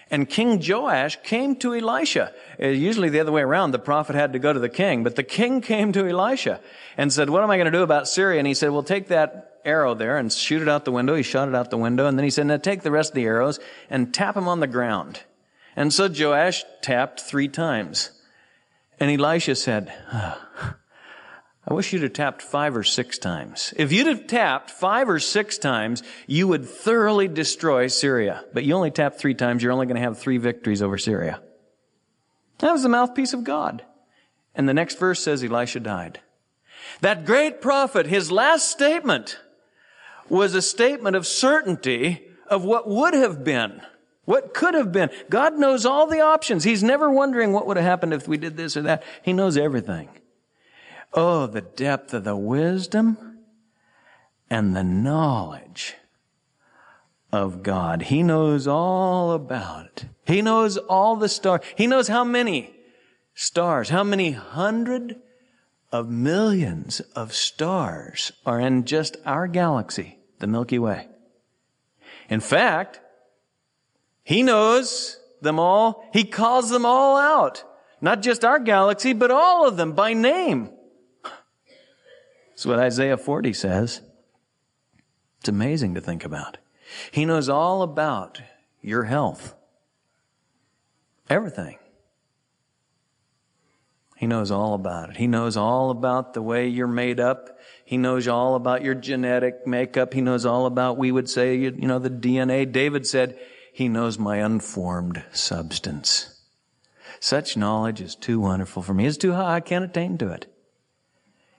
And 0.10 0.30
King 0.30 0.62
Joash 0.66 1.18
came 1.24 1.56
to 1.58 1.74
Elisha. 1.74 2.34
Uh, 2.62 2.68
usually 2.68 3.08
the 3.08 3.22
other 3.22 3.32
way 3.32 3.42
around, 3.42 3.72
the 3.72 3.80
prophet 3.80 4.16
had 4.16 4.34
to 4.34 4.40
go 4.40 4.52
to 4.52 4.60
the 4.60 4.70
king, 4.70 5.04
but 5.04 5.16
the 5.16 5.24
king 5.24 5.62
came 5.72 5.92
to 5.94 6.08
Elisha 6.08 6.60
and 6.98 7.12
said, 7.12 7.30
what 7.30 7.44
am 7.44 7.52
I 7.52 7.58
going 7.58 7.72
to 7.72 7.78
do 7.78 7.84
about 7.84 8.08
Syria? 8.08 8.40
And 8.40 8.48
he 8.48 8.54
said, 8.54 8.72
well, 8.72 8.84
take 8.84 9.08
that 9.08 9.50
arrow 9.65 9.94
there 9.94 10.18
and 10.18 10.32
shoot 10.32 10.62
it 10.62 10.70
out 10.70 10.86
the 10.86 10.91
window. 10.91 11.15
He 11.15 11.24
shot 11.24 11.48
it 11.48 11.56
out 11.56 11.70
the 11.70 11.77
window. 11.77 12.08
And 12.08 12.18
then 12.18 12.24
he 12.24 12.30
said, 12.30 12.48
now 12.48 12.58
take 12.58 12.82
the 12.82 12.91
rest 12.91 13.12
of 13.12 13.15
the 13.15 13.25
arrows 13.25 13.60
and 13.89 14.13
tap 14.13 14.36
them 14.36 14.48
on 14.48 14.60
the 14.60 14.68
ground. 14.68 15.22
And 15.75 15.94
so 15.94 16.10
Joash 16.10 16.63
tapped 16.82 17.22
three 17.22 17.48
times. 17.48 18.12
And 19.00 19.10
Elisha 19.10 19.56
said, 19.56 19.94
oh, 20.13 20.75
I 21.68 21.74
wish 21.74 21.94
you'd 21.94 22.03
have 22.03 22.13
tapped 22.13 22.41
five 22.41 22.75
or 22.75 22.84
six 22.84 23.18
times. 23.18 23.74
If 23.77 23.91
you'd 23.91 24.08
have 24.08 24.27
tapped 24.27 24.72
five 24.72 25.10
or 25.10 25.20
six 25.20 25.58
times, 25.58 26.03
you 26.27 26.48
would 26.48 26.65
thoroughly 26.65 27.27
destroy 27.27 27.88
Syria. 27.88 28.44
But 28.53 28.63
you 28.63 28.74
only 28.74 28.91
tapped 28.91 29.20
three 29.20 29.36
times, 29.36 29.62
you're 29.62 29.72
only 29.72 29.86
going 29.86 29.96
to 29.96 30.01
have 30.01 30.20
three 30.20 30.38
victories 30.38 30.82
over 30.82 30.98
Syria. 30.98 31.41
That 32.60 32.72
was 32.74 32.84
the 32.84 32.89
mouthpiece 32.89 33.34
of 33.34 33.44
God. 33.44 33.84
And 34.53 34.68
the 34.68 34.74
next 34.74 35.00
verse 35.00 35.24
says 35.24 35.44
Elisha 35.44 35.80
died. 35.80 36.20
That 37.00 37.25
great 37.25 37.62
prophet, 37.62 38.06
his 38.06 38.32
last 38.32 38.70
statement 38.70 39.39
was 40.32 40.56
a 40.56 40.62
statement 40.62 41.16
of 41.16 41.28
certainty 41.28 42.22
of 42.48 42.64
what 42.64 42.88
would 42.88 43.14
have 43.14 43.44
been, 43.44 43.82
what 44.24 44.54
could 44.54 44.74
have 44.74 44.92
been. 44.92 45.10
God 45.30 45.58
knows 45.58 45.86
all 45.86 46.08
the 46.08 46.22
options. 46.22 46.64
He's 46.64 46.82
never 46.82 47.12
wondering 47.12 47.52
what 47.52 47.68
would 47.68 47.76
have 47.76 47.86
happened 47.86 48.14
if 48.14 48.30
we 48.30 48.38
did 48.38 48.56
this 48.56 48.78
or 48.78 48.82
that. 48.84 49.04
He 49.24 49.34
knows 49.34 49.58
everything. 49.58 50.10
Oh, 51.14 51.48
the 51.48 51.62
depth 51.62 52.14
of 52.14 52.24
the 52.24 52.38
wisdom 52.38 53.40
and 54.50 54.74
the 54.74 54.86
knowledge 54.86 55.96
of 57.34 57.62
God. 57.62 58.04
He 58.04 58.24
knows 58.24 58.68
all 58.68 59.32
about 59.32 59.88
it. 59.88 60.06
He 60.26 60.42
knows 60.42 60.78
all 60.78 61.18
the 61.18 61.28
stars. 61.28 61.62
He 61.76 61.88
knows 61.88 62.08
how 62.08 62.24
many 62.24 62.74
stars, 63.34 63.90
how 63.90 64.06
many 64.06 64.32
hundred 64.32 65.18
of 65.92 66.10
millions 66.10 67.02
of 67.18 67.34
stars 67.34 68.32
are 68.46 68.62
in 68.62 68.86
just 68.86 69.18
our 69.26 69.48
galaxy 69.48 70.20
the 70.42 70.48
Milky 70.48 70.78
Way. 70.78 71.08
In 72.30 72.42
fact, 72.42 73.00
he 74.24 74.44
knows 74.44 75.18
them 75.42 75.60
all. 75.60 76.08
He 76.14 76.26
calls 76.26 76.70
them 76.70 76.86
all 76.86 77.18
out. 77.18 77.64
Not 78.02 78.22
just 78.22 78.44
our 78.44 78.60
galaxy, 78.60 79.14
but 79.14 79.32
all 79.32 79.68
of 79.68 79.78
them 79.78 79.94
by 79.94 80.14
name. 80.14 80.70
That's 82.50 82.66
what 82.66 82.80
Isaiah 82.80 83.18
40 83.18 83.54
says. 83.54 84.02
It's 85.40 85.50
amazing 85.50 85.96
to 85.96 86.02
think 86.02 86.26
about. 86.26 86.58
He 87.12 87.26
knows 87.26 87.50
all 87.50 87.82
about 87.82 88.42
your 88.82 89.04
health. 89.04 89.56
Everything. 91.30 91.78
He 94.18 94.28
knows 94.28 94.52
all 94.52 94.76
about 94.76 95.10
it. 95.10 95.18
He 95.18 95.26
knows 95.26 95.58
all 95.58 95.90
about 95.90 96.36
the 96.36 96.44
way 96.44 96.68
you're 96.68 96.86
made 96.86 97.20
up. 97.20 97.58
He 97.92 97.98
knows 97.98 98.26
all 98.26 98.56
about 98.56 98.84
your 98.84 98.96
genetic 98.96 99.68
makeup. 99.68 100.14
He 100.14 100.22
knows 100.22 100.46
all 100.46 100.66
about, 100.66 100.98
we 100.98 101.12
would 101.12 101.30
say, 101.30 101.58
you 101.58 101.72
know, 101.72 102.00
the 102.00 102.10
DNA. 102.10 102.72
David 102.72 103.06
said, 103.06 103.38
He 103.74 103.90
knows 103.90 104.18
my 104.18 104.38
unformed 104.38 105.22
substance. 105.34 106.40
Such 107.20 107.58
knowledge 107.58 108.00
is 108.00 108.16
too 108.16 108.40
wonderful 108.40 108.82
for 108.82 108.94
me. 108.94 109.06
It's 109.06 109.18
too 109.18 109.34
high. 109.34 109.56
I 109.56 109.60
can't 109.60 109.84
attain 109.84 110.18
to 110.20 110.32
it. 110.32 110.46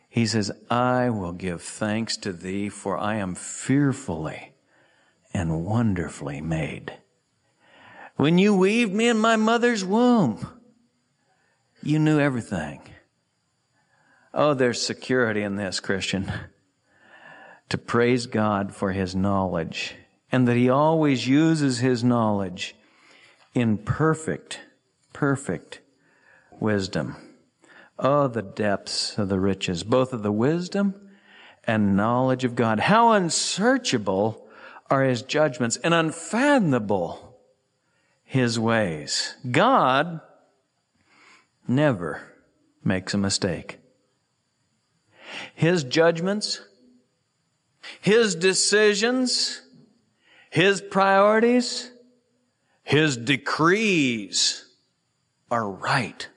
He 0.09 0.25
says, 0.25 0.51
I 0.71 1.11
will 1.11 1.33
give 1.33 1.61
thanks 1.61 2.17
to 2.17 2.33
thee, 2.33 2.71
for 2.71 2.97
I 2.97 3.17
am 3.17 3.35
fearfully 3.35 4.55
and 5.35 5.67
wonderfully 5.67 6.41
made. 6.41 6.95
When 8.17 8.39
you 8.39 8.57
weaved 8.57 8.95
me 8.95 9.07
in 9.07 9.19
my 9.19 9.37
mother's 9.37 9.85
womb, 9.85 10.49
you 11.83 11.99
knew 11.99 12.19
everything. 12.19 12.81
Oh, 14.35 14.55
there's 14.55 14.81
security 14.81 15.43
in 15.43 15.57
this, 15.57 15.79
Christian. 15.79 16.33
To 17.69 17.79
praise 17.79 18.27
God 18.27 18.75
for 18.75 18.93
His 18.93 19.15
knowledge 19.15 19.95
and 20.31 20.49
that 20.49 20.57
He 20.57 20.71
always 20.71 21.29
uses 21.29 21.79
His 21.79 22.03
knowledge 22.03 22.75
in 23.55 23.77
perfect, 23.77 24.61
perfect 25.13 25.81
wisdom. 26.59 27.17
Oh, 27.99 28.27
the 28.27 28.43
depths 28.43 29.19
of 29.19 29.29
the 29.29 29.39
riches, 29.39 29.85
both 29.85 30.15
of 30.15 30.23
the 30.23 30.33
wisdom 30.33 30.95
and 31.65 31.95
knowledge 31.97 32.45
of 32.45 32.57
God. 32.57 32.81
How 32.81 33.13
unsearchable 33.13 34.47
are 34.91 35.05
His 35.05 35.23
judgments 35.23 35.77
and 35.77 35.93
unfathomable 35.93 37.39
His 38.25 38.59
ways. 38.59 39.37
God 39.51 40.21
never 41.69 42.23
makes 42.83 43.13
a 43.13 43.19
mistake. 43.19 43.79
His 45.55 45.85
judgments, 45.85 46.61
His 48.01 48.35
decisions, 48.35 49.63
His 50.51 50.81
priorities, 50.81 51.91
His 52.83 53.17
decrees 53.17 54.67
are 55.51 55.69
right. 55.69 56.29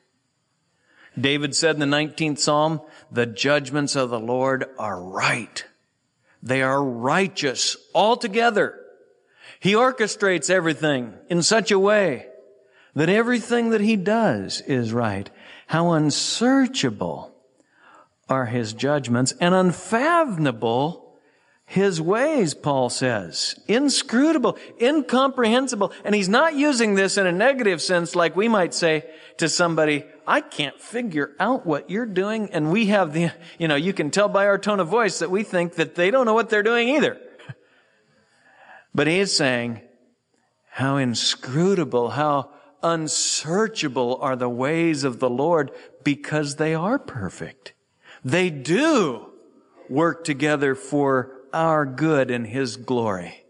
David 1.19 1.55
said 1.55 1.75
in 1.75 1.89
the 1.89 1.95
19th 1.97 2.39
Psalm, 2.39 2.81
the 3.11 3.25
judgments 3.25 3.95
of 3.95 4.09
the 4.09 4.19
Lord 4.19 4.65
are 4.77 5.01
right. 5.01 5.65
They 6.43 6.61
are 6.61 6.83
righteous 6.83 7.77
altogether. 7.93 8.79
He 9.59 9.73
orchestrates 9.73 10.49
everything 10.49 11.13
in 11.29 11.41
such 11.41 11.71
a 11.71 11.79
way 11.79 12.27
that 12.93 13.09
everything 13.09 13.71
that 13.71 13.81
he 13.81 13.95
does 13.95 14.61
is 14.61 14.93
right. 14.93 15.29
How 15.67 15.91
unsearchable 15.91 17.34
are 18.27 18.45
his 18.45 18.73
judgments 18.73 19.33
and 19.39 19.53
unfathomable 19.53 21.05
His 21.67 21.99
ways, 21.99 22.53
Paul 22.53 22.89
says, 22.89 23.59
inscrutable, 23.67 24.57
incomprehensible. 24.79 25.91
And 26.03 26.13
he's 26.13 26.29
not 26.29 26.53
using 26.53 26.93
this 26.93 27.17
in 27.17 27.25
a 27.25 27.31
negative 27.31 27.81
sense 27.81 28.15
like 28.15 28.35
we 28.35 28.47
might 28.47 28.73
say 28.73 29.09
to 29.37 29.49
somebody, 29.49 30.05
I 30.27 30.41
can't 30.41 30.79
figure 30.79 31.31
out 31.39 31.65
what 31.65 31.89
you're 31.89 32.05
doing. 32.05 32.49
And 32.51 32.71
we 32.71 32.87
have 32.87 33.13
the, 33.13 33.31
you 33.57 33.67
know, 33.67 33.75
you 33.75 33.93
can 33.93 34.11
tell 34.11 34.29
by 34.29 34.45
our 34.45 34.59
tone 34.59 34.79
of 34.79 34.89
voice 34.89 35.19
that 35.19 35.31
we 35.31 35.43
think 35.43 35.73
that 35.75 35.95
they 35.95 36.11
don't 36.11 36.27
know 36.27 36.35
what 36.35 36.49
they're 36.49 36.63
doing 36.63 36.89
either. 36.89 37.19
But 38.93 39.07
he 39.07 39.19
is 39.19 39.35
saying, 39.35 39.81
how 40.69 40.97
inscrutable, 40.97 42.11
how 42.11 42.51
unsearchable 42.83 44.19
are 44.21 44.35
the 44.35 44.49
ways 44.49 45.03
of 45.03 45.19
the 45.19 45.29
Lord 45.29 45.71
because 46.03 46.57
they 46.57 46.75
are 46.75 46.99
perfect. 46.99 47.73
They 48.25 48.49
do 48.49 49.27
work 49.87 50.23
together 50.23 50.73
for 50.73 51.31
our 51.53 51.85
good 51.85 52.31
and 52.31 52.45
His 52.45 52.75
glory. 52.75 53.45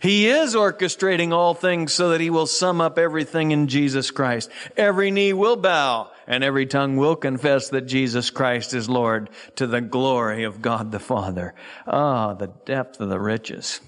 He 0.00 0.28
is 0.28 0.54
orchestrating 0.54 1.32
all 1.32 1.52
things 1.52 1.92
so 1.92 2.10
that 2.10 2.20
He 2.20 2.30
will 2.30 2.46
sum 2.46 2.80
up 2.80 2.96
everything 2.96 3.50
in 3.50 3.66
Jesus 3.66 4.12
Christ. 4.12 4.48
Every 4.76 5.10
knee 5.10 5.32
will 5.32 5.56
bow 5.56 6.12
and 6.28 6.44
every 6.44 6.64
tongue 6.64 6.96
will 6.96 7.16
confess 7.16 7.70
that 7.70 7.82
Jesus 7.82 8.30
Christ 8.30 8.72
is 8.72 8.88
Lord 8.88 9.30
to 9.56 9.66
the 9.66 9.80
glory 9.80 10.44
of 10.44 10.62
God 10.62 10.92
the 10.92 11.00
Father. 11.00 11.54
Ah, 11.86 12.30
oh, 12.30 12.34
the 12.34 12.52
depth 12.64 13.00
of 13.00 13.08
the 13.08 13.18
riches, 13.18 13.80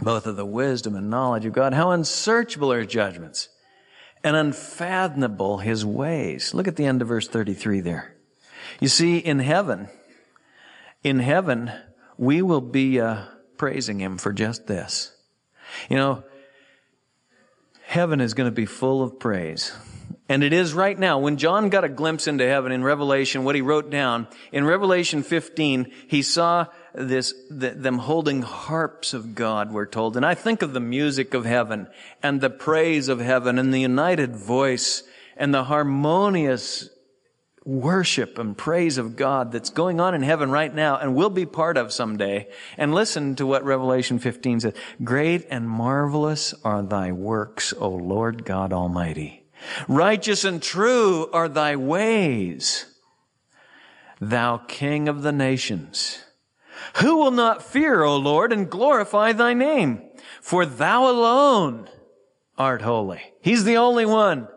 both 0.00 0.26
of 0.28 0.36
the 0.36 0.46
wisdom 0.46 0.94
and 0.94 1.10
knowledge 1.10 1.46
of 1.46 1.52
God. 1.52 1.74
How 1.74 1.90
unsearchable 1.90 2.72
are 2.72 2.78
His 2.78 2.92
judgments 2.92 3.48
and 4.22 4.36
unfathomable 4.36 5.58
His 5.58 5.84
ways. 5.84 6.54
Look 6.54 6.68
at 6.68 6.76
the 6.76 6.86
end 6.86 7.02
of 7.02 7.08
verse 7.08 7.26
33 7.26 7.80
there. 7.80 8.13
You 8.80 8.88
see, 8.88 9.18
in 9.18 9.38
heaven, 9.38 9.88
in 11.02 11.18
heaven, 11.18 11.72
we 12.16 12.42
will 12.42 12.60
be 12.60 13.00
uh, 13.00 13.24
praising 13.56 14.00
Him 14.00 14.18
for 14.18 14.32
just 14.32 14.66
this. 14.66 15.14
You 15.88 15.96
know, 15.96 16.24
heaven 17.82 18.20
is 18.20 18.34
going 18.34 18.48
to 18.48 18.54
be 18.54 18.66
full 18.66 19.02
of 19.02 19.18
praise. 19.18 19.72
And 20.26 20.42
it 20.42 20.54
is 20.54 20.72
right 20.72 20.98
now. 20.98 21.18
When 21.18 21.36
John 21.36 21.68
got 21.68 21.84
a 21.84 21.88
glimpse 21.88 22.26
into 22.26 22.48
heaven 22.48 22.72
in 22.72 22.82
Revelation, 22.82 23.44
what 23.44 23.54
he 23.54 23.60
wrote 23.60 23.90
down, 23.90 24.26
in 24.52 24.64
Revelation 24.64 25.22
15, 25.22 25.92
he 26.08 26.22
saw 26.22 26.66
this, 26.94 27.34
the, 27.50 27.70
them 27.70 27.98
holding 27.98 28.40
harps 28.40 29.12
of 29.12 29.34
God, 29.34 29.70
we're 29.70 29.84
told. 29.84 30.16
And 30.16 30.24
I 30.24 30.34
think 30.34 30.62
of 30.62 30.72
the 30.72 30.80
music 30.80 31.34
of 31.34 31.44
heaven 31.44 31.88
and 32.22 32.40
the 32.40 32.48
praise 32.48 33.08
of 33.08 33.20
heaven 33.20 33.58
and 33.58 33.72
the 33.72 33.80
united 33.80 34.34
voice 34.34 35.02
and 35.36 35.52
the 35.52 35.64
harmonious 35.64 36.88
worship 37.64 38.38
and 38.38 38.56
praise 38.56 38.98
of 38.98 39.16
God 39.16 39.50
that's 39.50 39.70
going 39.70 40.00
on 40.00 40.14
in 40.14 40.22
heaven 40.22 40.50
right 40.50 40.74
now 40.74 40.98
and 40.98 41.14
will 41.14 41.30
be 41.30 41.46
part 41.46 41.76
of 41.76 41.92
someday. 41.92 42.48
And 42.76 42.94
listen 42.94 43.34
to 43.36 43.46
what 43.46 43.64
Revelation 43.64 44.18
15 44.18 44.60
says. 44.60 44.74
Great 45.02 45.46
and 45.50 45.68
marvelous 45.68 46.54
are 46.62 46.82
thy 46.82 47.12
works, 47.12 47.72
O 47.78 47.88
Lord 47.88 48.44
God 48.44 48.72
Almighty. 48.72 49.44
Righteous 49.88 50.44
and 50.44 50.62
true 50.62 51.30
are 51.32 51.48
thy 51.48 51.76
ways, 51.76 52.86
thou 54.20 54.58
King 54.58 55.08
of 55.08 55.22
the 55.22 55.32
nations. 55.32 56.22
Who 56.96 57.16
will 57.16 57.30
not 57.30 57.62
fear, 57.62 58.02
O 58.02 58.16
Lord, 58.16 58.52
and 58.52 58.70
glorify 58.70 59.32
thy 59.32 59.54
name? 59.54 60.02
For 60.40 60.66
thou 60.66 61.08
alone 61.08 61.88
art 62.58 62.82
holy. 62.82 63.22
He's 63.40 63.64
the 63.64 63.78
only 63.78 64.04
one. 64.04 64.48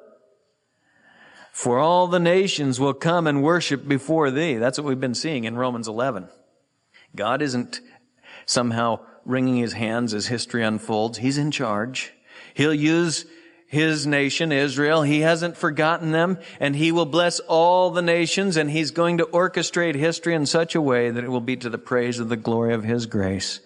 For 1.57 1.79
all 1.79 2.05
the 2.05 2.19
nations 2.19 2.79
will 2.79 2.93
come 2.93 3.25
and 3.25 3.41
worship 3.41 3.87
before 3.87 4.29
thee. 4.29 4.57
That's 4.57 4.77
what 4.77 4.85
we've 4.85 4.99
been 4.99 5.15
seeing 5.15 5.45
in 5.45 5.57
Romans 5.57 5.87
11. 5.87 6.29
God 7.15 7.41
isn't 7.41 7.81
somehow 8.45 8.99
wringing 9.25 9.55
his 9.55 9.73
hands 9.73 10.13
as 10.13 10.27
history 10.27 10.63
unfolds. 10.63 11.17
He's 11.17 11.39
in 11.39 11.49
charge. 11.49 12.13
He'll 12.53 12.75
use 12.75 13.25
his 13.65 14.05
nation, 14.05 14.51
Israel. 14.51 15.01
He 15.01 15.21
hasn't 15.21 15.57
forgotten 15.57 16.11
them 16.11 16.37
and 16.59 16.75
he 16.75 16.91
will 16.91 17.07
bless 17.07 17.39
all 17.39 17.89
the 17.89 18.03
nations 18.03 18.55
and 18.55 18.69
he's 18.69 18.91
going 18.91 19.17
to 19.17 19.25
orchestrate 19.25 19.95
history 19.95 20.35
in 20.35 20.45
such 20.45 20.75
a 20.75 20.81
way 20.81 21.09
that 21.09 21.23
it 21.23 21.29
will 21.29 21.41
be 21.41 21.57
to 21.57 21.71
the 21.71 21.79
praise 21.79 22.19
of 22.19 22.29
the 22.29 22.37
glory 22.37 22.75
of 22.75 22.83
his 22.83 23.07
grace. 23.07 23.61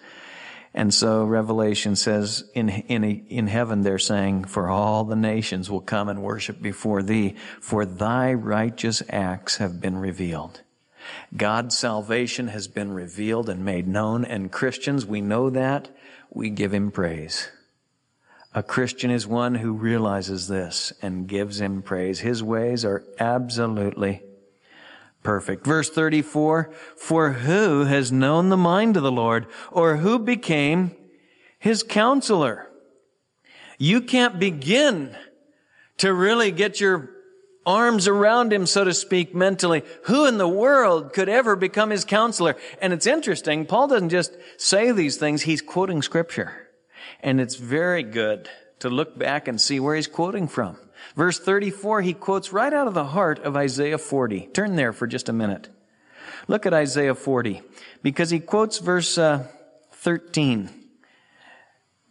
And 0.74 0.92
so 0.92 1.24
Revelation 1.24 1.96
says 1.96 2.44
in, 2.54 2.68
in, 2.68 3.04
in 3.04 3.46
heaven 3.46 3.82
they're 3.82 3.98
saying, 3.98 4.44
for 4.46 4.70
all 4.70 5.04
the 5.04 5.16
nations 5.16 5.70
will 5.70 5.80
come 5.82 6.08
and 6.08 6.22
worship 6.22 6.62
before 6.62 7.02
thee, 7.02 7.34
for 7.60 7.84
thy 7.84 8.32
righteous 8.32 9.02
acts 9.10 9.58
have 9.58 9.80
been 9.80 9.98
revealed. 9.98 10.62
God's 11.36 11.76
salvation 11.76 12.48
has 12.48 12.68
been 12.68 12.92
revealed 12.92 13.48
and 13.48 13.64
made 13.64 13.86
known, 13.86 14.24
and 14.24 14.52
Christians, 14.52 15.04
we 15.04 15.20
know 15.20 15.50
that, 15.50 15.90
we 16.30 16.48
give 16.48 16.72
him 16.72 16.90
praise. 16.90 17.48
A 18.54 18.62
Christian 18.62 19.10
is 19.10 19.26
one 19.26 19.56
who 19.56 19.72
realizes 19.72 20.48
this 20.48 20.92
and 21.02 21.26
gives 21.26 21.60
him 21.60 21.82
praise. 21.82 22.20
His 22.20 22.42
ways 22.42 22.84
are 22.84 23.02
absolutely 23.18 24.22
perfect. 25.22 25.66
Verse 25.66 25.90
34, 25.90 26.72
for 26.96 27.32
who 27.32 27.84
has 27.84 28.12
known 28.12 28.48
the 28.48 28.56
mind 28.56 28.96
of 28.96 29.02
the 29.02 29.12
Lord 29.12 29.46
or 29.70 29.96
who 29.96 30.18
became 30.18 30.94
his 31.58 31.82
counselor? 31.82 32.68
You 33.78 34.00
can't 34.00 34.38
begin 34.38 35.16
to 35.98 36.12
really 36.12 36.50
get 36.50 36.80
your 36.80 37.10
arms 37.64 38.08
around 38.08 38.52
him, 38.52 38.66
so 38.66 38.84
to 38.84 38.94
speak, 38.94 39.34
mentally. 39.34 39.82
Who 40.04 40.26
in 40.26 40.38
the 40.38 40.48
world 40.48 41.12
could 41.12 41.28
ever 41.28 41.56
become 41.56 41.90
his 41.90 42.04
counselor? 42.04 42.56
And 42.80 42.92
it's 42.92 43.06
interesting. 43.06 43.66
Paul 43.66 43.88
doesn't 43.88 44.08
just 44.10 44.36
say 44.56 44.92
these 44.92 45.16
things. 45.16 45.42
He's 45.42 45.62
quoting 45.62 46.02
scripture. 46.02 46.68
And 47.20 47.40
it's 47.40 47.56
very 47.56 48.02
good 48.02 48.48
to 48.80 48.90
look 48.90 49.16
back 49.16 49.46
and 49.48 49.60
see 49.60 49.78
where 49.78 49.94
he's 49.94 50.08
quoting 50.08 50.48
from. 50.48 50.76
Verse 51.16 51.38
34, 51.38 52.02
he 52.02 52.14
quotes 52.14 52.52
right 52.52 52.72
out 52.72 52.88
of 52.88 52.94
the 52.94 53.04
heart 53.06 53.38
of 53.40 53.56
Isaiah 53.56 53.98
40. 53.98 54.48
Turn 54.52 54.76
there 54.76 54.92
for 54.92 55.06
just 55.06 55.28
a 55.28 55.32
minute. 55.32 55.68
Look 56.48 56.66
at 56.66 56.74
Isaiah 56.74 57.14
40, 57.14 57.62
because 58.02 58.30
he 58.30 58.40
quotes 58.40 58.78
verse 58.78 59.16
uh, 59.18 59.46
13 59.92 60.70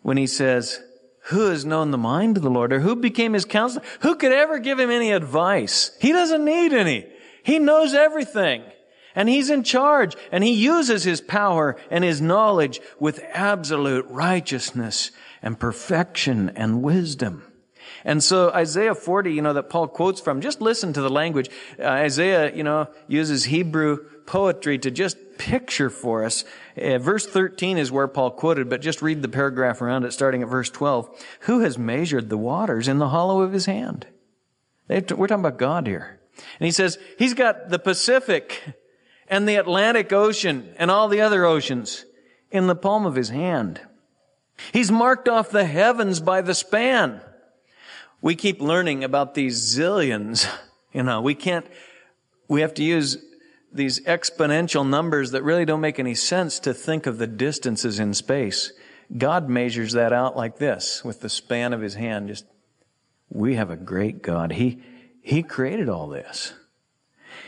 when 0.02 0.18
he 0.18 0.28
says, 0.28 0.82
Who 1.26 1.50
has 1.50 1.66
known 1.66 1.92
the 1.92 1.98
mind 1.98 2.38
of 2.38 2.44
the 2.44 2.50
Lord, 2.50 2.74
or 2.74 2.80
who 2.80 2.96
became 2.96 3.34
his 3.34 3.46
counselor? 3.46 3.86
Who 4.02 4.16
could 4.16 4.32
ever 4.32 4.60
give 4.60 4.80
him 4.80 4.90
any 4.90 5.12
advice? 5.12 5.92
He 6.00 6.12
doesn't 6.12 6.46
need 6.46 6.74
any. 6.74 7.08
He 7.44 7.60
knows 7.60 7.94
everything. 7.94 8.64
And 9.14 9.28
he's 9.28 9.50
in 9.50 9.64
charge, 9.64 10.16
and 10.32 10.44
he 10.44 10.54
uses 10.54 11.04
his 11.04 11.20
power 11.20 11.76
and 11.90 12.04
his 12.04 12.22
knowledge 12.22 12.80
with 12.98 13.24
absolute 13.34 14.06
righteousness 14.08 15.12
and 15.42 15.60
perfection 15.60 16.50
and 16.56 16.82
wisdom. 16.82 17.44
And 18.04 18.24
so 18.24 18.52
Isaiah 18.52 18.96
40, 18.96 19.34
you 19.34 19.42
know, 19.42 19.54
that 19.54 19.70
Paul 19.70 19.88
quotes 19.88 20.22
from, 20.22 20.42
just 20.42 20.62
listen 20.62 20.94
to 20.94 21.02
the 21.02 21.10
language. 21.10 21.50
Uh, 21.80 21.84
Isaiah, 21.84 22.54
you 22.54 22.64
know, 22.64 22.88
uses 23.08 23.46
Hebrew 23.46 24.06
poetry 24.26 24.78
to 24.80 24.92
just 24.92 25.18
picture 25.38 25.90
for 25.90 26.24
us. 26.24 26.44
Uh, 26.82 26.98
verse 26.98 27.26
13 27.26 27.78
is 27.78 27.92
where 27.92 28.08
Paul 28.08 28.32
quoted, 28.32 28.70
but 28.70 28.82
just 28.82 29.02
read 29.02 29.22
the 29.22 29.28
paragraph 29.28 29.82
around 29.82 30.06
it 30.06 30.14
starting 30.14 30.42
at 30.42 30.50
verse 30.50 30.70
12. 30.70 31.10
Who 31.42 31.60
has 31.62 31.78
measured 31.78 32.30
the 32.30 32.38
waters 32.38 32.88
in 32.88 32.98
the 32.98 33.10
hollow 33.10 33.42
of 33.42 33.54
his 33.54 33.66
hand? 33.66 34.08
We're 34.88 35.02
talking 35.02 35.46
about 35.46 35.58
God 35.58 35.88
here. 35.88 36.20
And 36.60 36.66
he 36.66 36.72
says, 36.72 36.98
he's 37.18 37.34
got 37.34 37.70
the 37.70 37.80
Pacific 37.80 38.62
and 39.28 39.48
the 39.48 39.56
Atlantic 39.56 40.12
Ocean 40.12 40.74
and 40.78 40.92
all 40.92 41.08
the 41.08 41.22
other 41.22 41.46
oceans 41.46 42.06
in 42.52 42.68
the 42.68 42.76
palm 42.76 43.06
of 43.06 43.16
his 43.16 43.30
hand. 43.30 43.82
He's 44.74 44.92
marked 44.92 45.28
off 45.28 45.50
the 45.50 45.66
heavens 45.66 46.20
by 46.20 46.42
the 46.42 46.54
span 46.54 47.22
we 48.22 48.36
keep 48.36 48.62
learning 48.62 49.04
about 49.04 49.34
these 49.34 49.76
zillions. 49.76 50.48
You 50.94 51.04
know, 51.04 51.22
we 51.22 51.36
can't, 51.36 51.66
we 52.50 52.60
have 52.60 52.74
to 52.74 52.84
use 52.84 53.18
these 53.72 54.02
exponential 54.02 54.86
numbers 54.86 55.32
that 55.32 55.42
really 55.42 55.64
don't 55.64 55.80
make 55.80 56.00
any 56.00 56.16
sense 56.16 56.60
to 56.60 56.74
think 56.74 57.06
of 57.06 57.18
the 57.18 57.28
distances 57.28 57.98
in 57.98 58.14
space. 58.14 58.74
God 59.18 59.48
measures 59.48 59.94
that 59.94 60.12
out 60.12 60.36
like 60.36 60.58
this 60.58 61.02
with 61.06 61.22
the 61.22 61.30
span 61.30 61.72
of 61.72 61.80
his 61.80 61.94
hand. 61.94 62.28
Just, 62.28 62.46
we 63.30 63.56
have 63.56 63.70
a 63.70 63.78
great 63.78 64.22
God. 64.22 64.52
He, 64.52 64.82
he 65.22 65.44
created 65.44 65.88
all 65.88 66.10
this. 66.10 66.54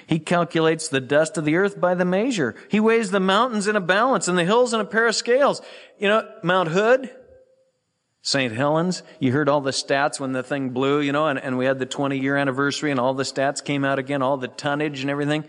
He 0.08 0.20
calculates 0.20 0.88
the 0.88 1.02
dust 1.02 1.38
of 1.38 1.46
the 1.46 1.56
earth 1.56 1.80
by 1.80 1.96
the 1.96 2.06
measure. 2.06 2.56
He 2.70 2.80
weighs 2.80 3.12
the 3.12 3.20
mountains 3.20 3.68
in 3.68 3.76
a 3.76 3.82
balance 3.82 4.28
and 4.28 4.38
the 4.38 4.46
hills 4.46 4.74
in 4.74 4.80
a 4.80 4.86
pair 4.86 5.08
of 5.08 5.16
scales. 5.16 5.62
You 6.00 6.08
know, 6.08 6.30
Mount 6.44 6.70
Hood, 6.70 7.10
St. 8.26 8.54
Helens, 8.54 9.04
you 9.20 9.34
heard 9.34 9.50
all 9.50 9.60
the 9.60 9.72
stats 9.72 10.18
when 10.18 10.32
the 10.32 10.44
thing 10.44 10.70
blew, 10.70 11.02
you 11.02 11.12
know, 11.12 11.28
and, 11.28 11.38
and 11.38 11.58
we 11.58 11.66
had 11.66 11.78
the 11.78 11.86
20 11.86 12.18
year 12.18 12.38
anniversary 12.38 12.90
and 12.90 13.00
all 13.00 13.14
the 13.14 13.24
stats 13.24 13.62
came 13.62 13.84
out 13.84 14.00
again, 14.00 14.22
all 14.22 14.38
the 14.38 14.48
tonnage 14.48 15.02
and 15.02 15.10
everything. 15.10 15.44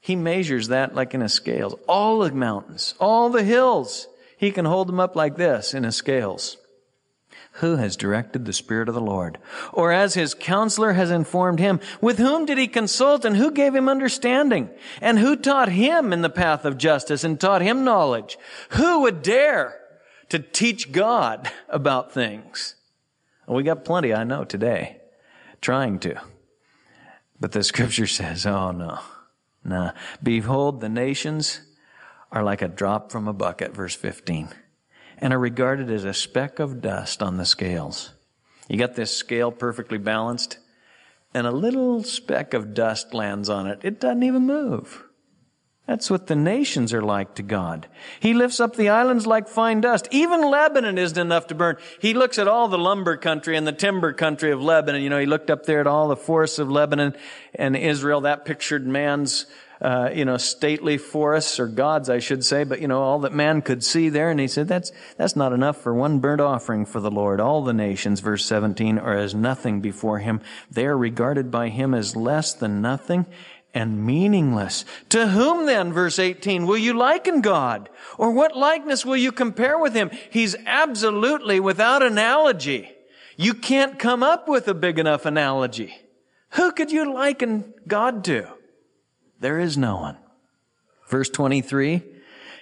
He 0.00 0.16
measures 0.16 0.68
that 0.68 0.94
like 0.94 1.12
in 1.12 1.20
a 1.20 1.28
scales. 1.28 1.74
All 1.86 2.20
the 2.20 2.32
mountains, 2.32 2.94
all 2.98 3.28
the 3.28 3.42
hills, 3.42 4.08
he 4.38 4.50
can 4.50 4.64
hold 4.64 4.88
them 4.88 4.98
up 4.98 5.14
like 5.14 5.36
this 5.36 5.74
in 5.74 5.84
a 5.84 5.92
scales. 5.92 6.56
Who 7.54 7.76
has 7.76 7.96
directed 7.96 8.46
the 8.46 8.54
Spirit 8.54 8.88
of 8.88 8.94
the 8.94 9.00
Lord? 9.02 9.36
Or 9.70 9.92
as 9.92 10.14
his 10.14 10.32
counselor 10.32 10.94
has 10.94 11.10
informed 11.10 11.58
him, 11.58 11.80
with 12.00 12.16
whom 12.16 12.46
did 12.46 12.56
he 12.56 12.66
consult 12.66 13.26
and 13.26 13.36
who 13.36 13.50
gave 13.50 13.74
him 13.74 13.90
understanding? 13.90 14.70
And 15.02 15.18
who 15.18 15.36
taught 15.36 15.68
him 15.68 16.14
in 16.14 16.22
the 16.22 16.30
path 16.30 16.64
of 16.64 16.78
justice 16.78 17.24
and 17.24 17.38
taught 17.38 17.60
him 17.60 17.84
knowledge? 17.84 18.38
Who 18.70 19.00
would 19.02 19.20
dare 19.20 19.79
to 20.30 20.38
teach 20.38 20.90
God 20.92 21.50
about 21.68 22.12
things? 22.12 22.74
Well, 23.46 23.56
we 23.56 23.62
got 23.62 23.84
plenty, 23.84 24.14
I 24.14 24.24
know, 24.24 24.44
today, 24.44 25.00
trying 25.60 25.98
to. 26.00 26.20
But 27.38 27.52
the 27.52 27.62
scripture 27.62 28.06
says, 28.06 28.46
oh 28.46 28.70
no, 28.70 28.98
no. 29.64 29.92
Behold, 30.22 30.80
the 30.80 30.88
nations 30.88 31.60
are 32.32 32.42
like 32.42 32.62
a 32.62 32.68
drop 32.68 33.12
from 33.12 33.28
a 33.28 33.32
bucket, 33.32 33.74
verse 33.74 33.94
15 33.94 34.48
and 35.20 35.32
are 35.32 35.38
regarded 35.38 35.90
as 35.90 36.04
a 36.04 36.14
speck 36.14 36.58
of 36.58 36.80
dust 36.80 37.22
on 37.22 37.36
the 37.36 37.44
scales. 37.44 38.12
You 38.68 38.78
got 38.78 38.94
this 38.94 39.14
scale 39.14 39.52
perfectly 39.52 39.98
balanced, 39.98 40.58
and 41.34 41.46
a 41.46 41.52
little 41.52 42.02
speck 42.02 42.54
of 42.54 42.74
dust 42.74 43.12
lands 43.12 43.48
on 43.48 43.66
it. 43.66 43.80
It 43.82 44.00
doesn't 44.00 44.22
even 44.22 44.46
move. 44.46 45.04
That's 45.90 46.08
what 46.08 46.28
the 46.28 46.36
nations 46.36 46.94
are 46.94 47.02
like 47.02 47.34
to 47.34 47.42
God. 47.42 47.88
He 48.20 48.32
lifts 48.32 48.60
up 48.60 48.76
the 48.76 48.90
islands 48.90 49.26
like 49.26 49.48
fine 49.48 49.80
dust. 49.80 50.06
Even 50.12 50.48
Lebanon 50.48 50.98
isn't 50.98 51.18
enough 51.18 51.48
to 51.48 51.56
burn. 51.56 51.78
He 52.00 52.14
looks 52.14 52.38
at 52.38 52.46
all 52.46 52.68
the 52.68 52.78
lumber 52.78 53.16
country 53.16 53.56
and 53.56 53.66
the 53.66 53.72
timber 53.72 54.12
country 54.12 54.52
of 54.52 54.62
Lebanon. 54.62 55.02
You 55.02 55.10
know, 55.10 55.18
he 55.18 55.26
looked 55.26 55.50
up 55.50 55.66
there 55.66 55.80
at 55.80 55.88
all 55.88 56.06
the 56.06 56.14
forests 56.14 56.60
of 56.60 56.70
Lebanon 56.70 57.16
and 57.56 57.76
Israel. 57.76 58.20
That 58.20 58.44
pictured 58.44 58.86
man's 58.86 59.46
uh, 59.80 60.10
you 60.14 60.24
know, 60.24 60.36
stately 60.36 60.96
forests 60.96 61.58
or 61.58 61.66
gods, 61.66 62.08
I 62.10 62.18
should 62.18 62.44
say, 62.44 62.64
but 62.64 62.80
you 62.82 62.86
know, 62.86 63.00
all 63.00 63.20
that 63.20 63.32
man 63.32 63.62
could 63.62 63.82
see 63.82 64.10
there. 64.10 64.30
And 64.30 64.38
he 64.38 64.46
said, 64.46 64.68
that's, 64.68 64.92
that's 65.16 65.34
not 65.34 65.54
enough 65.54 65.78
for 65.78 65.94
one 65.94 66.20
burnt 66.20 66.40
offering 66.40 66.84
for 66.84 67.00
the 67.00 67.10
Lord. 67.10 67.40
All 67.40 67.64
the 67.64 67.72
nations, 67.72 68.20
verse 68.20 68.44
17, 68.44 68.98
are 68.98 69.16
as 69.16 69.34
nothing 69.34 69.80
before 69.80 70.18
him. 70.18 70.42
They 70.70 70.84
are 70.84 70.98
regarded 70.98 71.50
by 71.50 71.70
him 71.70 71.94
as 71.94 72.14
less 72.14 72.52
than 72.52 72.82
nothing 72.82 73.24
and 73.72 74.04
meaningless. 74.04 74.84
To 75.10 75.28
whom 75.28 75.66
then, 75.66 75.92
verse 75.92 76.18
18, 76.18 76.66
will 76.66 76.78
you 76.78 76.94
liken 76.94 77.40
God? 77.40 77.88
Or 78.18 78.30
what 78.30 78.56
likeness 78.56 79.04
will 79.04 79.16
you 79.16 79.32
compare 79.32 79.78
with 79.78 79.94
him? 79.94 80.10
He's 80.30 80.56
absolutely 80.66 81.60
without 81.60 82.02
analogy. 82.02 82.90
You 83.36 83.54
can't 83.54 83.98
come 83.98 84.22
up 84.22 84.48
with 84.48 84.68
a 84.68 84.74
big 84.74 84.98
enough 84.98 85.24
analogy. 85.24 85.94
Who 86.50 86.72
could 86.72 86.90
you 86.90 87.14
liken 87.14 87.72
God 87.86 88.24
to? 88.24 88.48
There 89.38 89.58
is 89.58 89.78
no 89.78 89.96
one. 89.96 90.18
Verse 91.08 91.30
23, 91.30 92.02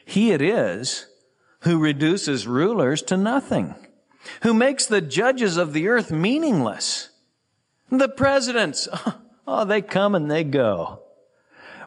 He 0.05 0.31
it 0.33 0.41
is 0.41 1.07
who 1.61 1.79
reduces 1.79 2.47
rulers 2.47 3.03
to 3.03 3.17
nothing, 3.17 3.75
who 4.43 4.55
makes 4.55 4.87
the 4.87 5.01
judges 5.01 5.57
of 5.57 5.73
the 5.73 5.89
earth 5.89 6.11
meaningless. 6.11 7.11
The 7.91 8.09
presidents, 8.09 8.89
oh, 9.49 9.65
they 9.65 9.83
come 9.83 10.15
and 10.15 10.31
they 10.31 10.45
go. 10.45 11.01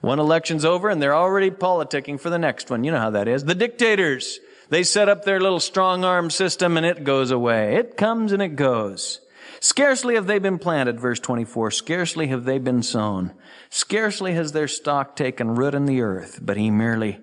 One 0.01 0.19
election's 0.19 0.65
over 0.65 0.89
and 0.89 1.01
they're 1.01 1.15
already 1.15 1.51
politicking 1.51 2.19
for 2.19 2.29
the 2.29 2.39
next 2.39 2.69
one. 2.69 2.83
You 2.83 2.91
know 2.91 2.99
how 2.99 3.11
that 3.11 3.27
is. 3.27 3.45
The 3.45 3.55
dictators, 3.55 4.39
they 4.69 4.83
set 4.83 5.07
up 5.07 5.23
their 5.23 5.39
little 5.39 5.59
strong 5.59 6.03
arm 6.03 6.31
system 6.31 6.75
and 6.75 6.85
it 6.85 7.03
goes 7.03 7.29
away. 7.29 7.75
It 7.75 7.97
comes 7.97 8.31
and 8.31 8.41
it 8.41 8.55
goes. 8.55 9.21
Scarcely 9.59 10.15
have 10.15 10.25
they 10.25 10.39
been 10.39 10.57
planted, 10.57 10.99
verse 10.99 11.19
24. 11.19 11.69
Scarcely 11.69 12.27
have 12.27 12.45
they 12.45 12.57
been 12.57 12.81
sown. 12.81 13.31
Scarcely 13.69 14.33
has 14.33 14.53
their 14.53 14.67
stock 14.67 15.15
taken 15.15 15.53
root 15.53 15.75
in 15.75 15.85
the 15.85 16.01
earth, 16.01 16.39
but 16.41 16.57
he 16.57 16.71
merely 16.71 17.19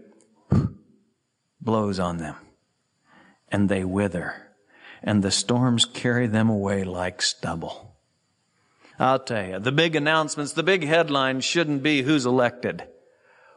blows 1.61 1.99
on 1.99 2.19
them 2.19 2.37
and 3.49 3.69
they 3.69 3.85
wither 3.85 4.49
and 5.03 5.23
the 5.23 5.31
storms 5.31 5.85
carry 5.85 6.27
them 6.27 6.49
away 6.49 6.85
like 6.85 7.23
stubble. 7.23 7.88
I'll 8.99 9.19
tell 9.21 9.47
you, 9.47 9.59
the 9.59 9.73
big 9.73 9.95
announcements, 9.95 10.53
the 10.53 10.63
big 10.63 10.85
headlines 10.85 11.45
shouldn't 11.45 11.83
be 11.83 12.03
who's 12.03 12.27
elected 12.27 12.83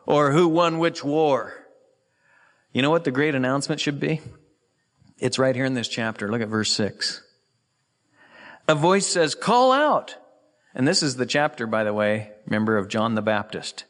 or 0.06 0.32
who 0.32 0.48
won 0.48 0.78
which 0.78 1.04
war. 1.04 1.54
You 2.74 2.82
know 2.82 2.92
what 2.92 3.04
the 3.04 3.12
great 3.12 3.36
announcement 3.36 3.82
should 3.82 4.00
be? 4.00 4.22
It's 5.18 5.40
right 5.40 5.56
here 5.56 5.66
in 5.66 5.74
this 5.74 5.88
chapter. 5.88 6.30
Look 6.30 6.42
at 6.42 6.48
verse 6.48 6.72
6. 6.72 7.24
A 8.68 8.76
voice 8.76 9.08
says, 9.08 9.36
call 9.36 9.72
out. 9.72 10.16
And 10.74 10.88
this 10.88 11.04
is 11.04 11.16
the 11.16 11.26
chapter, 11.26 11.68
by 11.68 11.84
the 11.84 11.94
way, 11.94 12.32
remember 12.46 12.78
of 12.78 12.88
John 12.88 13.16
the 13.16 13.22
Baptist. 13.22 13.86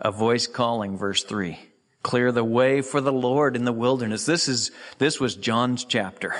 A 0.00 0.10
voice 0.10 0.46
calling, 0.46 0.98
verse 0.98 1.24
three. 1.24 1.58
Clear 2.02 2.30
the 2.30 2.44
way 2.44 2.82
for 2.82 3.00
the 3.00 3.12
Lord 3.12 3.56
in 3.56 3.64
the 3.64 3.72
wilderness. 3.72 4.26
This 4.26 4.46
is, 4.46 4.70
this 4.98 5.18
was 5.18 5.34
John's 5.34 5.84
chapter. 5.84 6.34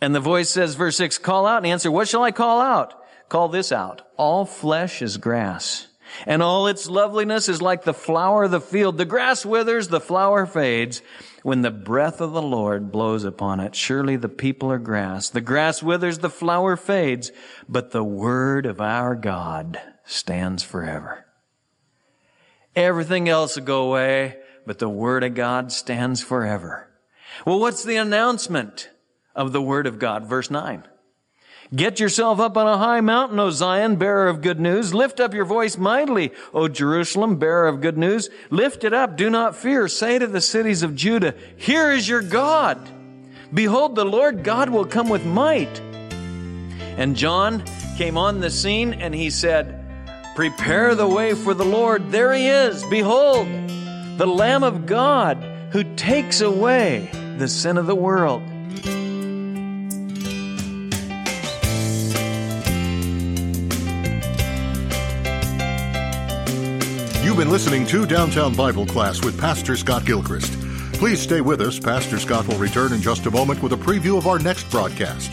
And 0.00 0.14
the 0.14 0.20
voice 0.20 0.48
says, 0.48 0.74
verse 0.74 0.96
six, 0.96 1.18
call 1.18 1.46
out 1.46 1.58
and 1.58 1.66
answer, 1.66 1.90
what 1.90 2.08
shall 2.08 2.22
I 2.22 2.32
call 2.32 2.60
out? 2.60 2.99
Call 3.30 3.48
this 3.48 3.72
out. 3.72 4.02
All 4.18 4.44
flesh 4.44 5.00
is 5.00 5.16
grass 5.16 5.86
and 6.26 6.42
all 6.42 6.66
its 6.66 6.88
loveliness 6.88 7.48
is 7.48 7.62
like 7.62 7.84
the 7.84 7.94
flower 7.94 8.44
of 8.44 8.50
the 8.50 8.60
field. 8.60 8.98
The 8.98 9.04
grass 9.04 9.44
withers, 9.44 9.88
the 9.88 10.00
flower 10.00 10.46
fades. 10.46 11.02
When 11.42 11.62
the 11.62 11.70
breath 11.70 12.20
of 12.20 12.32
the 12.32 12.42
Lord 12.42 12.92
blows 12.92 13.24
upon 13.24 13.60
it, 13.60 13.74
surely 13.74 14.16
the 14.16 14.28
people 14.28 14.70
are 14.70 14.78
grass. 14.78 15.30
The 15.30 15.40
grass 15.40 15.82
withers, 15.82 16.18
the 16.18 16.30
flower 16.30 16.76
fades, 16.76 17.32
but 17.68 17.92
the 17.92 18.04
word 18.04 18.66
of 18.66 18.80
our 18.80 19.14
God 19.14 19.80
stands 20.04 20.62
forever. 20.62 21.26
Everything 22.76 23.28
else 23.28 23.56
will 23.56 23.64
go 23.64 23.88
away, 23.88 24.36
but 24.66 24.78
the 24.78 24.88
word 24.88 25.24
of 25.24 25.34
God 25.34 25.72
stands 25.72 26.22
forever. 26.22 26.88
Well, 27.46 27.58
what's 27.58 27.84
the 27.84 27.96
announcement 27.96 28.90
of 29.34 29.52
the 29.52 29.62
word 29.62 29.86
of 29.86 29.98
God? 29.98 30.26
Verse 30.26 30.50
9. 30.50 30.84
Get 31.74 32.00
yourself 32.00 32.40
up 32.40 32.56
on 32.56 32.66
a 32.66 32.78
high 32.78 33.00
mountain, 33.00 33.38
O 33.38 33.50
Zion, 33.50 33.94
bearer 33.94 34.26
of 34.26 34.42
good 34.42 34.58
news. 34.58 34.92
Lift 34.92 35.20
up 35.20 35.32
your 35.32 35.44
voice 35.44 35.78
mightily, 35.78 36.32
O 36.52 36.66
Jerusalem, 36.66 37.36
bearer 37.36 37.68
of 37.68 37.80
good 37.80 37.96
news. 37.96 38.28
Lift 38.50 38.82
it 38.82 38.92
up. 38.92 39.16
Do 39.16 39.30
not 39.30 39.54
fear. 39.54 39.86
Say 39.86 40.18
to 40.18 40.26
the 40.26 40.40
cities 40.40 40.82
of 40.82 40.96
Judah, 40.96 41.34
here 41.56 41.92
is 41.92 42.08
your 42.08 42.22
God. 42.22 42.78
Behold, 43.54 43.94
the 43.94 44.04
Lord 44.04 44.42
God 44.42 44.68
will 44.70 44.84
come 44.84 45.08
with 45.08 45.24
might. 45.24 45.80
And 46.98 47.14
John 47.14 47.62
came 47.96 48.18
on 48.18 48.40
the 48.40 48.50
scene 48.50 48.94
and 48.94 49.14
he 49.14 49.30
said, 49.30 49.76
prepare 50.34 50.96
the 50.96 51.08
way 51.08 51.34
for 51.34 51.54
the 51.54 51.64
Lord. 51.64 52.10
There 52.10 52.32
he 52.32 52.48
is. 52.48 52.84
Behold, 52.86 53.46
the 54.18 54.26
Lamb 54.26 54.64
of 54.64 54.86
God 54.86 55.36
who 55.70 55.84
takes 55.94 56.40
away 56.40 57.10
the 57.38 57.46
sin 57.46 57.78
of 57.78 57.86
the 57.86 57.94
world. 57.94 58.42
You've 67.30 67.38
been 67.38 67.48
listening 67.48 67.86
to 67.86 68.04
Downtown 68.06 68.56
Bible 68.56 68.84
Class 68.84 69.24
with 69.24 69.38
Pastor 69.38 69.76
Scott 69.76 70.04
Gilchrist. 70.04 70.52
Please 70.94 71.20
stay 71.20 71.40
with 71.40 71.60
us. 71.60 71.78
Pastor 71.78 72.18
Scott 72.18 72.48
will 72.48 72.58
return 72.58 72.92
in 72.92 73.00
just 73.00 73.24
a 73.24 73.30
moment 73.30 73.62
with 73.62 73.72
a 73.72 73.76
preview 73.76 74.18
of 74.18 74.26
our 74.26 74.40
next 74.40 74.68
broadcast. 74.68 75.30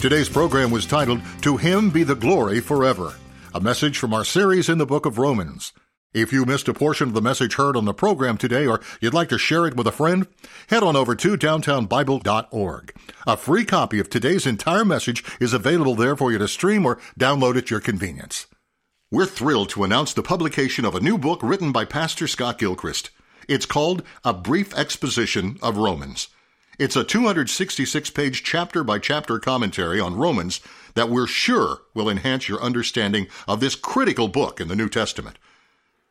Today's 0.00 0.28
program 0.28 0.70
was 0.70 0.86
titled, 0.86 1.20
To 1.40 1.56
Him 1.56 1.90
Be 1.90 2.04
the 2.04 2.14
Glory 2.14 2.60
Forever, 2.60 3.14
a 3.52 3.60
message 3.60 3.98
from 3.98 4.14
our 4.14 4.24
series 4.24 4.68
in 4.68 4.78
the 4.78 4.86
book 4.86 5.04
of 5.04 5.18
Romans. 5.18 5.72
If 6.12 6.32
you 6.32 6.44
missed 6.44 6.68
a 6.68 6.74
portion 6.74 7.08
of 7.08 7.14
the 7.14 7.20
message 7.20 7.56
heard 7.56 7.76
on 7.76 7.84
the 7.84 7.92
program 7.92 8.36
today 8.36 8.68
or 8.68 8.80
you'd 9.00 9.14
like 9.14 9.30
to 9.30 9.36
share 9.36 9.66
it 9.66 9.74
with 9.74 9.88
a 9.88 9.92
friend, 9.92 10.28
head 10.68 10.84
on 10.84 10.94
over 10.94 11.16
to 11.16 11.36
downtownbible.org. 11.36 12.94
A 13.26 13.36
free 13.36 13.64
copy 13.64 13.98
of 13.98 14.10
today's 14.10 14.46
entire 14.46 14.84
message 14.84 15.24
is 15.40 15.52
available 15.52 15.96
there 15.96 16.14
for 16.14 16.30
you 16.30 16.38
to 16.38 16.46
stream 16.46 16.86
or 16.86 17.00
download 17.18 17.58
at 17.58 17.68
your 17.68 17.80
convenience. 17.80 18.46
We're 19.10 19.26
thrilled 19.26 19.68
to 19.70 19.84
announce 19.84 20.14
the 20.14 20.22
publication 20.22 20.84
of 20.84 20.94
a 20.94 21.00
new 21.00 21.18
book 21.18 21.40
written 21.42 21.72
by 21.72 21.84
Pastor 21.84 22.26
Scott 22.26 22.58
Gilchrist. 22.58 23.10
It's 23.46 23.66
called 23.66 24.02
A 24.24 24.32
Brief 24.32 24.74
Exposition 24.76 25.58
of 25.62 25.76
Romans. 25.76 26.28
It's 26.78 26.96
a 26.96 27.04
266 27.04 28.10
page 28.10 28.42
chapter 28.42 28.82
by 28.82 28.98
chapter 28.98 29.38
commentary 29.38 30.00
on 30.00 30.16
Romans 30.16 30.60
that 30.94 31.10
we're 31.10 31.26
sure 31.26 31.82
will 31.92 32.08
enhance 32.08 32.48
your 32.48 32.60
understanding 32.62 33.28
of 33.46 33.60
this 33.60 33.76
critical 33.76 34.26
book 34.26 34.58
in 34.58 34.68
the 34.68 34.74
New 34.74 34.88
Testament. 34.88 35.38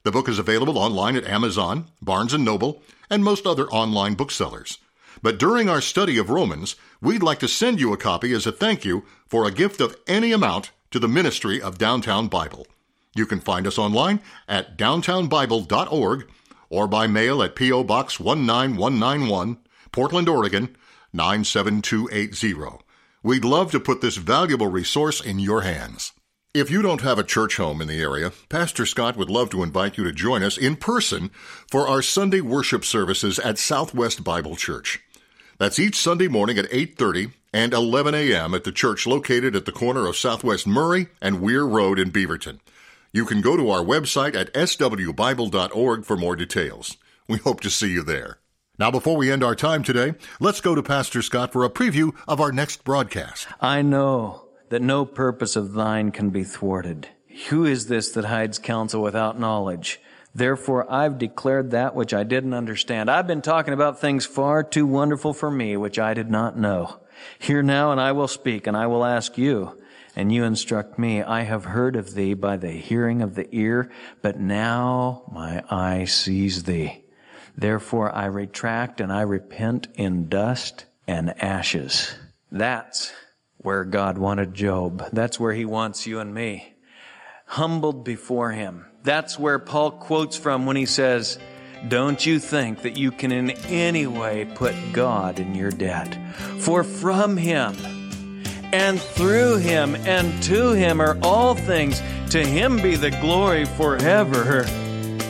The 0.03 0.11
book 0.11 0.29
is 0.29 0.39
available 0.39 0.77
online 0.77 1.15
at 1.15 1.27
Amazon, 1.27 1.87
Barnes 2.01 2.37
& 2.37 2.37
Noble, 2.37 2.83
and 3.09 3.23
most 3.23 3.47
other 3.47 3.67
online 3.69 4.13
booksellers. 4.13 4.77
But 5.21 5.39
during 5.39 5.67
our 5.67 5.81
study 5.81 6.17
of 6.19 6.29
Romans, 6.29 6.75
we'd 7.01 7.23
like 7.23 7.39
to 7.39 7.47
send 7.47 7.81
you 7.81 7.91
a 7.91 7.97
copy 7.97 8.33
as 8.33 8.45
a 8.45 8.51
thank 8.51 8.85
you 8.85 9.03
for 9.27 9.45
a 9.45 9.51
gift 9.51 9.81
of 9.81 9.97
any 10.07 10.31
amount 10.31 10.71
to 10.91 10.99
the 10.99 11.07
ministry 11.07 11.59
of 11.61 11.79
Downtown 11.79 12.27
Bible. 12.27 12.67
You 13.15 13.25
can 13.25 13.39
find 13.39 13.67
us 13.67 13.77
online 13.77 14.21
at 14.47 14.77
downtownbible.org 14.77 16.29
or 16.69 16.87
by 16.87 17.07
mail 17.07 17.43
at 17.43 17.55
P.O. 17.55 17.83
Box 17.83 18.19
19191, 18.19 19.57
Portland, 19.91 20.27
Oregon 20.27 20.75
97280. 21.13 22.83
We'd 23.21 23.45
love 23.45 23.71
to 23.71 23.79
put 23.79 24.01
this 24.01 24.17
valuable 24.17 24.67
resource 24.67 25.21
in 25.21 25.39
your 25.39 25.61
hands. 25.61 26.13
If 26.53 26.69
you 26.69 26.81
don't 26.81 27.01
have 27.01 27.17
a 27.17 27.23
church 27.23 27.57
home 27.57 27.81
in 27.81 27.87
the 27.87 28.01
area, 28.01 28.31
Pastor 28.49 28.85
Scott 28.85 29.17
would 29.17 29.29
love 29.29 29.49
to 29.51 29.63
invite 29.63 29.97
you 29.97 30.03
to 30.03 30.11
join 30.11 30.43
us 30.43 30.57
in 30.57 30.75
person 30.75 31.31
for 31.69 31.87
our 31.87 32.01
Sunday 32.01 32.41
worship 32.41 32.85
services 32.85 33.39
at 33.39 33.57
Southwest 33.57 34.23
Bible 34.23 34.55
Church. 34.55 34.99
That's 35.57 35.79
each 35.79 35.95
Sunday 35.95 36.27
morning 36.27 36.57
at 36.57 36.69
8:30 36.71 37.31
and 37.53 37.73
11 37.73 38.13
a.m. 38.13 38.53
at 38.53 38.65
the 38.65 38.71
church 38.71 39.07
located 39.07 39.55
at 39.55 39.65
the 39.65 39.71
corner 39.71 40.07
of 40.07 40.17
Southwest 40.17 40.67
Murray 40.67 41.07
and 41.21 41.41
Weir 41.41 41.65
Road 41.65 41.97
in 41.97 42.11
Beaverton. 42.11 42.59
You 43.15 43.25
can 43.25 43.41
go 43.41 43.55
to 43.55 43.69
our 43.69 43.83
website 43.83 44.33
at 44.35 44.51
swbible.org 44.55 46.03
for 46.03 46.17
more 46.17 46.35
details. 46.35 46.97
We 47.27 47.37
hope 47.37 47.61
to 47.61 47.69
see 47.69 47.91
you 47.91 48.01
there. 48.01 48.39
Now, 48.79 48.89
before 48.89 49.15
we 49.17 49.31
end 49.31 49.43
our 49.43 49.53
time 49.53 49.83
today, 49.83 50.15
let's 50.39 50.61
go 50.61 50.73
to 50.73 50.81
Pastor 50.81 51.21
Scott 51.21 51.53
for 51.53 51.63
a 51.63 51.69
preview 51.69 52.15
of 52.27 52.41
our 52.41 52.51
next 52.51 52.83
broadcast. 52.83 53.47
I 53.61 53.83
know 53.83 54.47
that 54.69 54.81
no 54.81 55.05
purpose 55.05 55.55
of 55.55 55.73
thine 55.73 56.09
can 56.09 56.31
be 56.31 56.43
thwarted. 56.43 57.07
Who 57.49 57.65
is 57.65 57.85
this 57.85 58.09
that 58.13 58.25
hides 58.25 58.57
counsel 58.57 59.03
without 59.03 59.39
knowledge? 59.39 60.01
Therefore, 60.33 60.91
I've 60.91 61.19
declared 61.19 61.69
that 61.69 61.93
which 61.93 62.15
I 62.15 62.23
didn't 62.23 62.55
understand. 62.55 63.11
I've 63.11 63.27
been 63.27 63.43
talking 63.43 63.75
about 63.75 64.01
things 64.01 64.25
far 64.25 64.63
too 64.63 64.87
wonderful 64.87 65.33
for 65.33 65.51
me, 65.51 65.77
which 65.77 65.99
I 65.99 66.15
did 66.15 66.31
not 66.31 66.57
know. 66.57 66.99
Hear 67.37 67.61
now, 67.61 67.91
and 67.91 68.01
I 68.01 68.13
will 68.13 68.27
speak, 68.27 68.65
and 68.65 68.75
I 68.75 68.87
will 68.87 69.05
ask 69.05 69.37
you, 69.37 69.79
and 70.15 70.31
you 70.31 70.43
instruct 70.43 70.99
me. 70.99 71.21
I 71.21 71.41
have 71.41 71.65
heard 71.65 71.95
of 71.95 72.13
thee 72.13 72.33
by 72.33 72.57
the 72.57 72.71
hearing 72.71 73.21
of 73.21 73.35
the 73.35 73.47
ear, 73.55 73.91
but 74.21 74.39
now 74.39 75.23
my 75.31 75.63
eye 75.69 76.05
sees 76.05 76.63
thee. 76.63 77.03
Therefore 77.55 78.13
I 78.13 78.25
retract 78.25 79.01
and 79.01 79.11
I 79.11 79.21
repent 79.21 79.87
in 79.95 80.29
dust 80.29 80.85
and 81.07 81.33
ashes. 81.41 82.15
That's 82.51 83.11
where 83.57 83.83
God 83.83 84.17
wanted 84.17 84.53
Job. 84.53 85.09
That's 85.11 85.39
where 85.39 85.53
he 85.53 85.65
wants 85.65 86.05
you 86.05 86.19
and 86.19 86.33
me. 86.33 86.73
Humbled 87.45 88.03
before 88.03 88.51
him. 88.51 88.85
That's 89.03 89.37
where 89.37 89.59
Paul 89.59 89.91
quotes 89.91 90.37
from 90.37 90.65
when 90.65 90.75
he 90.75 90.85
says, 90.85 91.37
don't 91.89 92.25
you 92.25 92.39
think 92.39 92.83
that 92.83 92.97
you 92.97 93.11
can 93.11 93.31
in 93.31 93.51
any 93.67 94.07
way 94.07 94.49
put 94.55 94.73
God 94.93 95.39
in 95.39 95.53
your 95.53 95.71
debt? 95.71 96.17
For 96.59 96.83
from 96.83 97.35
him 97.35 97.75
and 98.73 98.99
through 98.99 99.57
him 99.57 99.95
and 99.95 100.43
to 100.43 100.73
him 100.73 100.99
are 100.99 101.17
all 101.21 101.55
things. 101.55 102.01
To 102.31 102.43
him 102.43 102.81
be 102.81 102.95
the 102.95 103.11
glory 103.11 103.65
forever. 103.65 104.65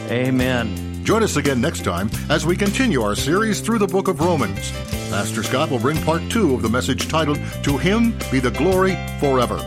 Amen. 0.09 1.03
Join 1.03 1.21
us 1.21 1.35
again 1.35 1.59
next 1.59 1.83
time 1.83 2.09
as 2.29 2.45
we 2.45 2.55
continue 2.55 3.01
our 3.01 3.15
series 3.15 3.59
through 3.59 3.79
the 3.79 3.87
book 3.87 4.07
of 4.07 4.21
Romans. 4.21 4.71
Pastor 5.09 5.43
Scott 5.43 5.69
will 5.69 5.79
bring 5.79 6.01
part 6.03 6.21
two 6.31 6.55
of 6.55 6.61
the 6.61 6.69
message 6.69 7.09
titled, 7.09 7.39
To 7.63 7.77
Him 7.77 8.17
Be 8.31 8.39
the 8.39 8.51
Glory 8.51 8.95
Forever. 9.19 9.59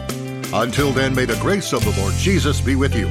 Until 0.55 0.93
then, 0.93 1.15
may 1.15 1.27
the 1.27 1.37
grace 1.37 1.73
of 1.73 1.85
the 1.85 2.01
Lord 2.01 2.15
Jesus 2.15 2.61
be 2.61 2.75
with 2.75 2.95
you. 2.95 3.11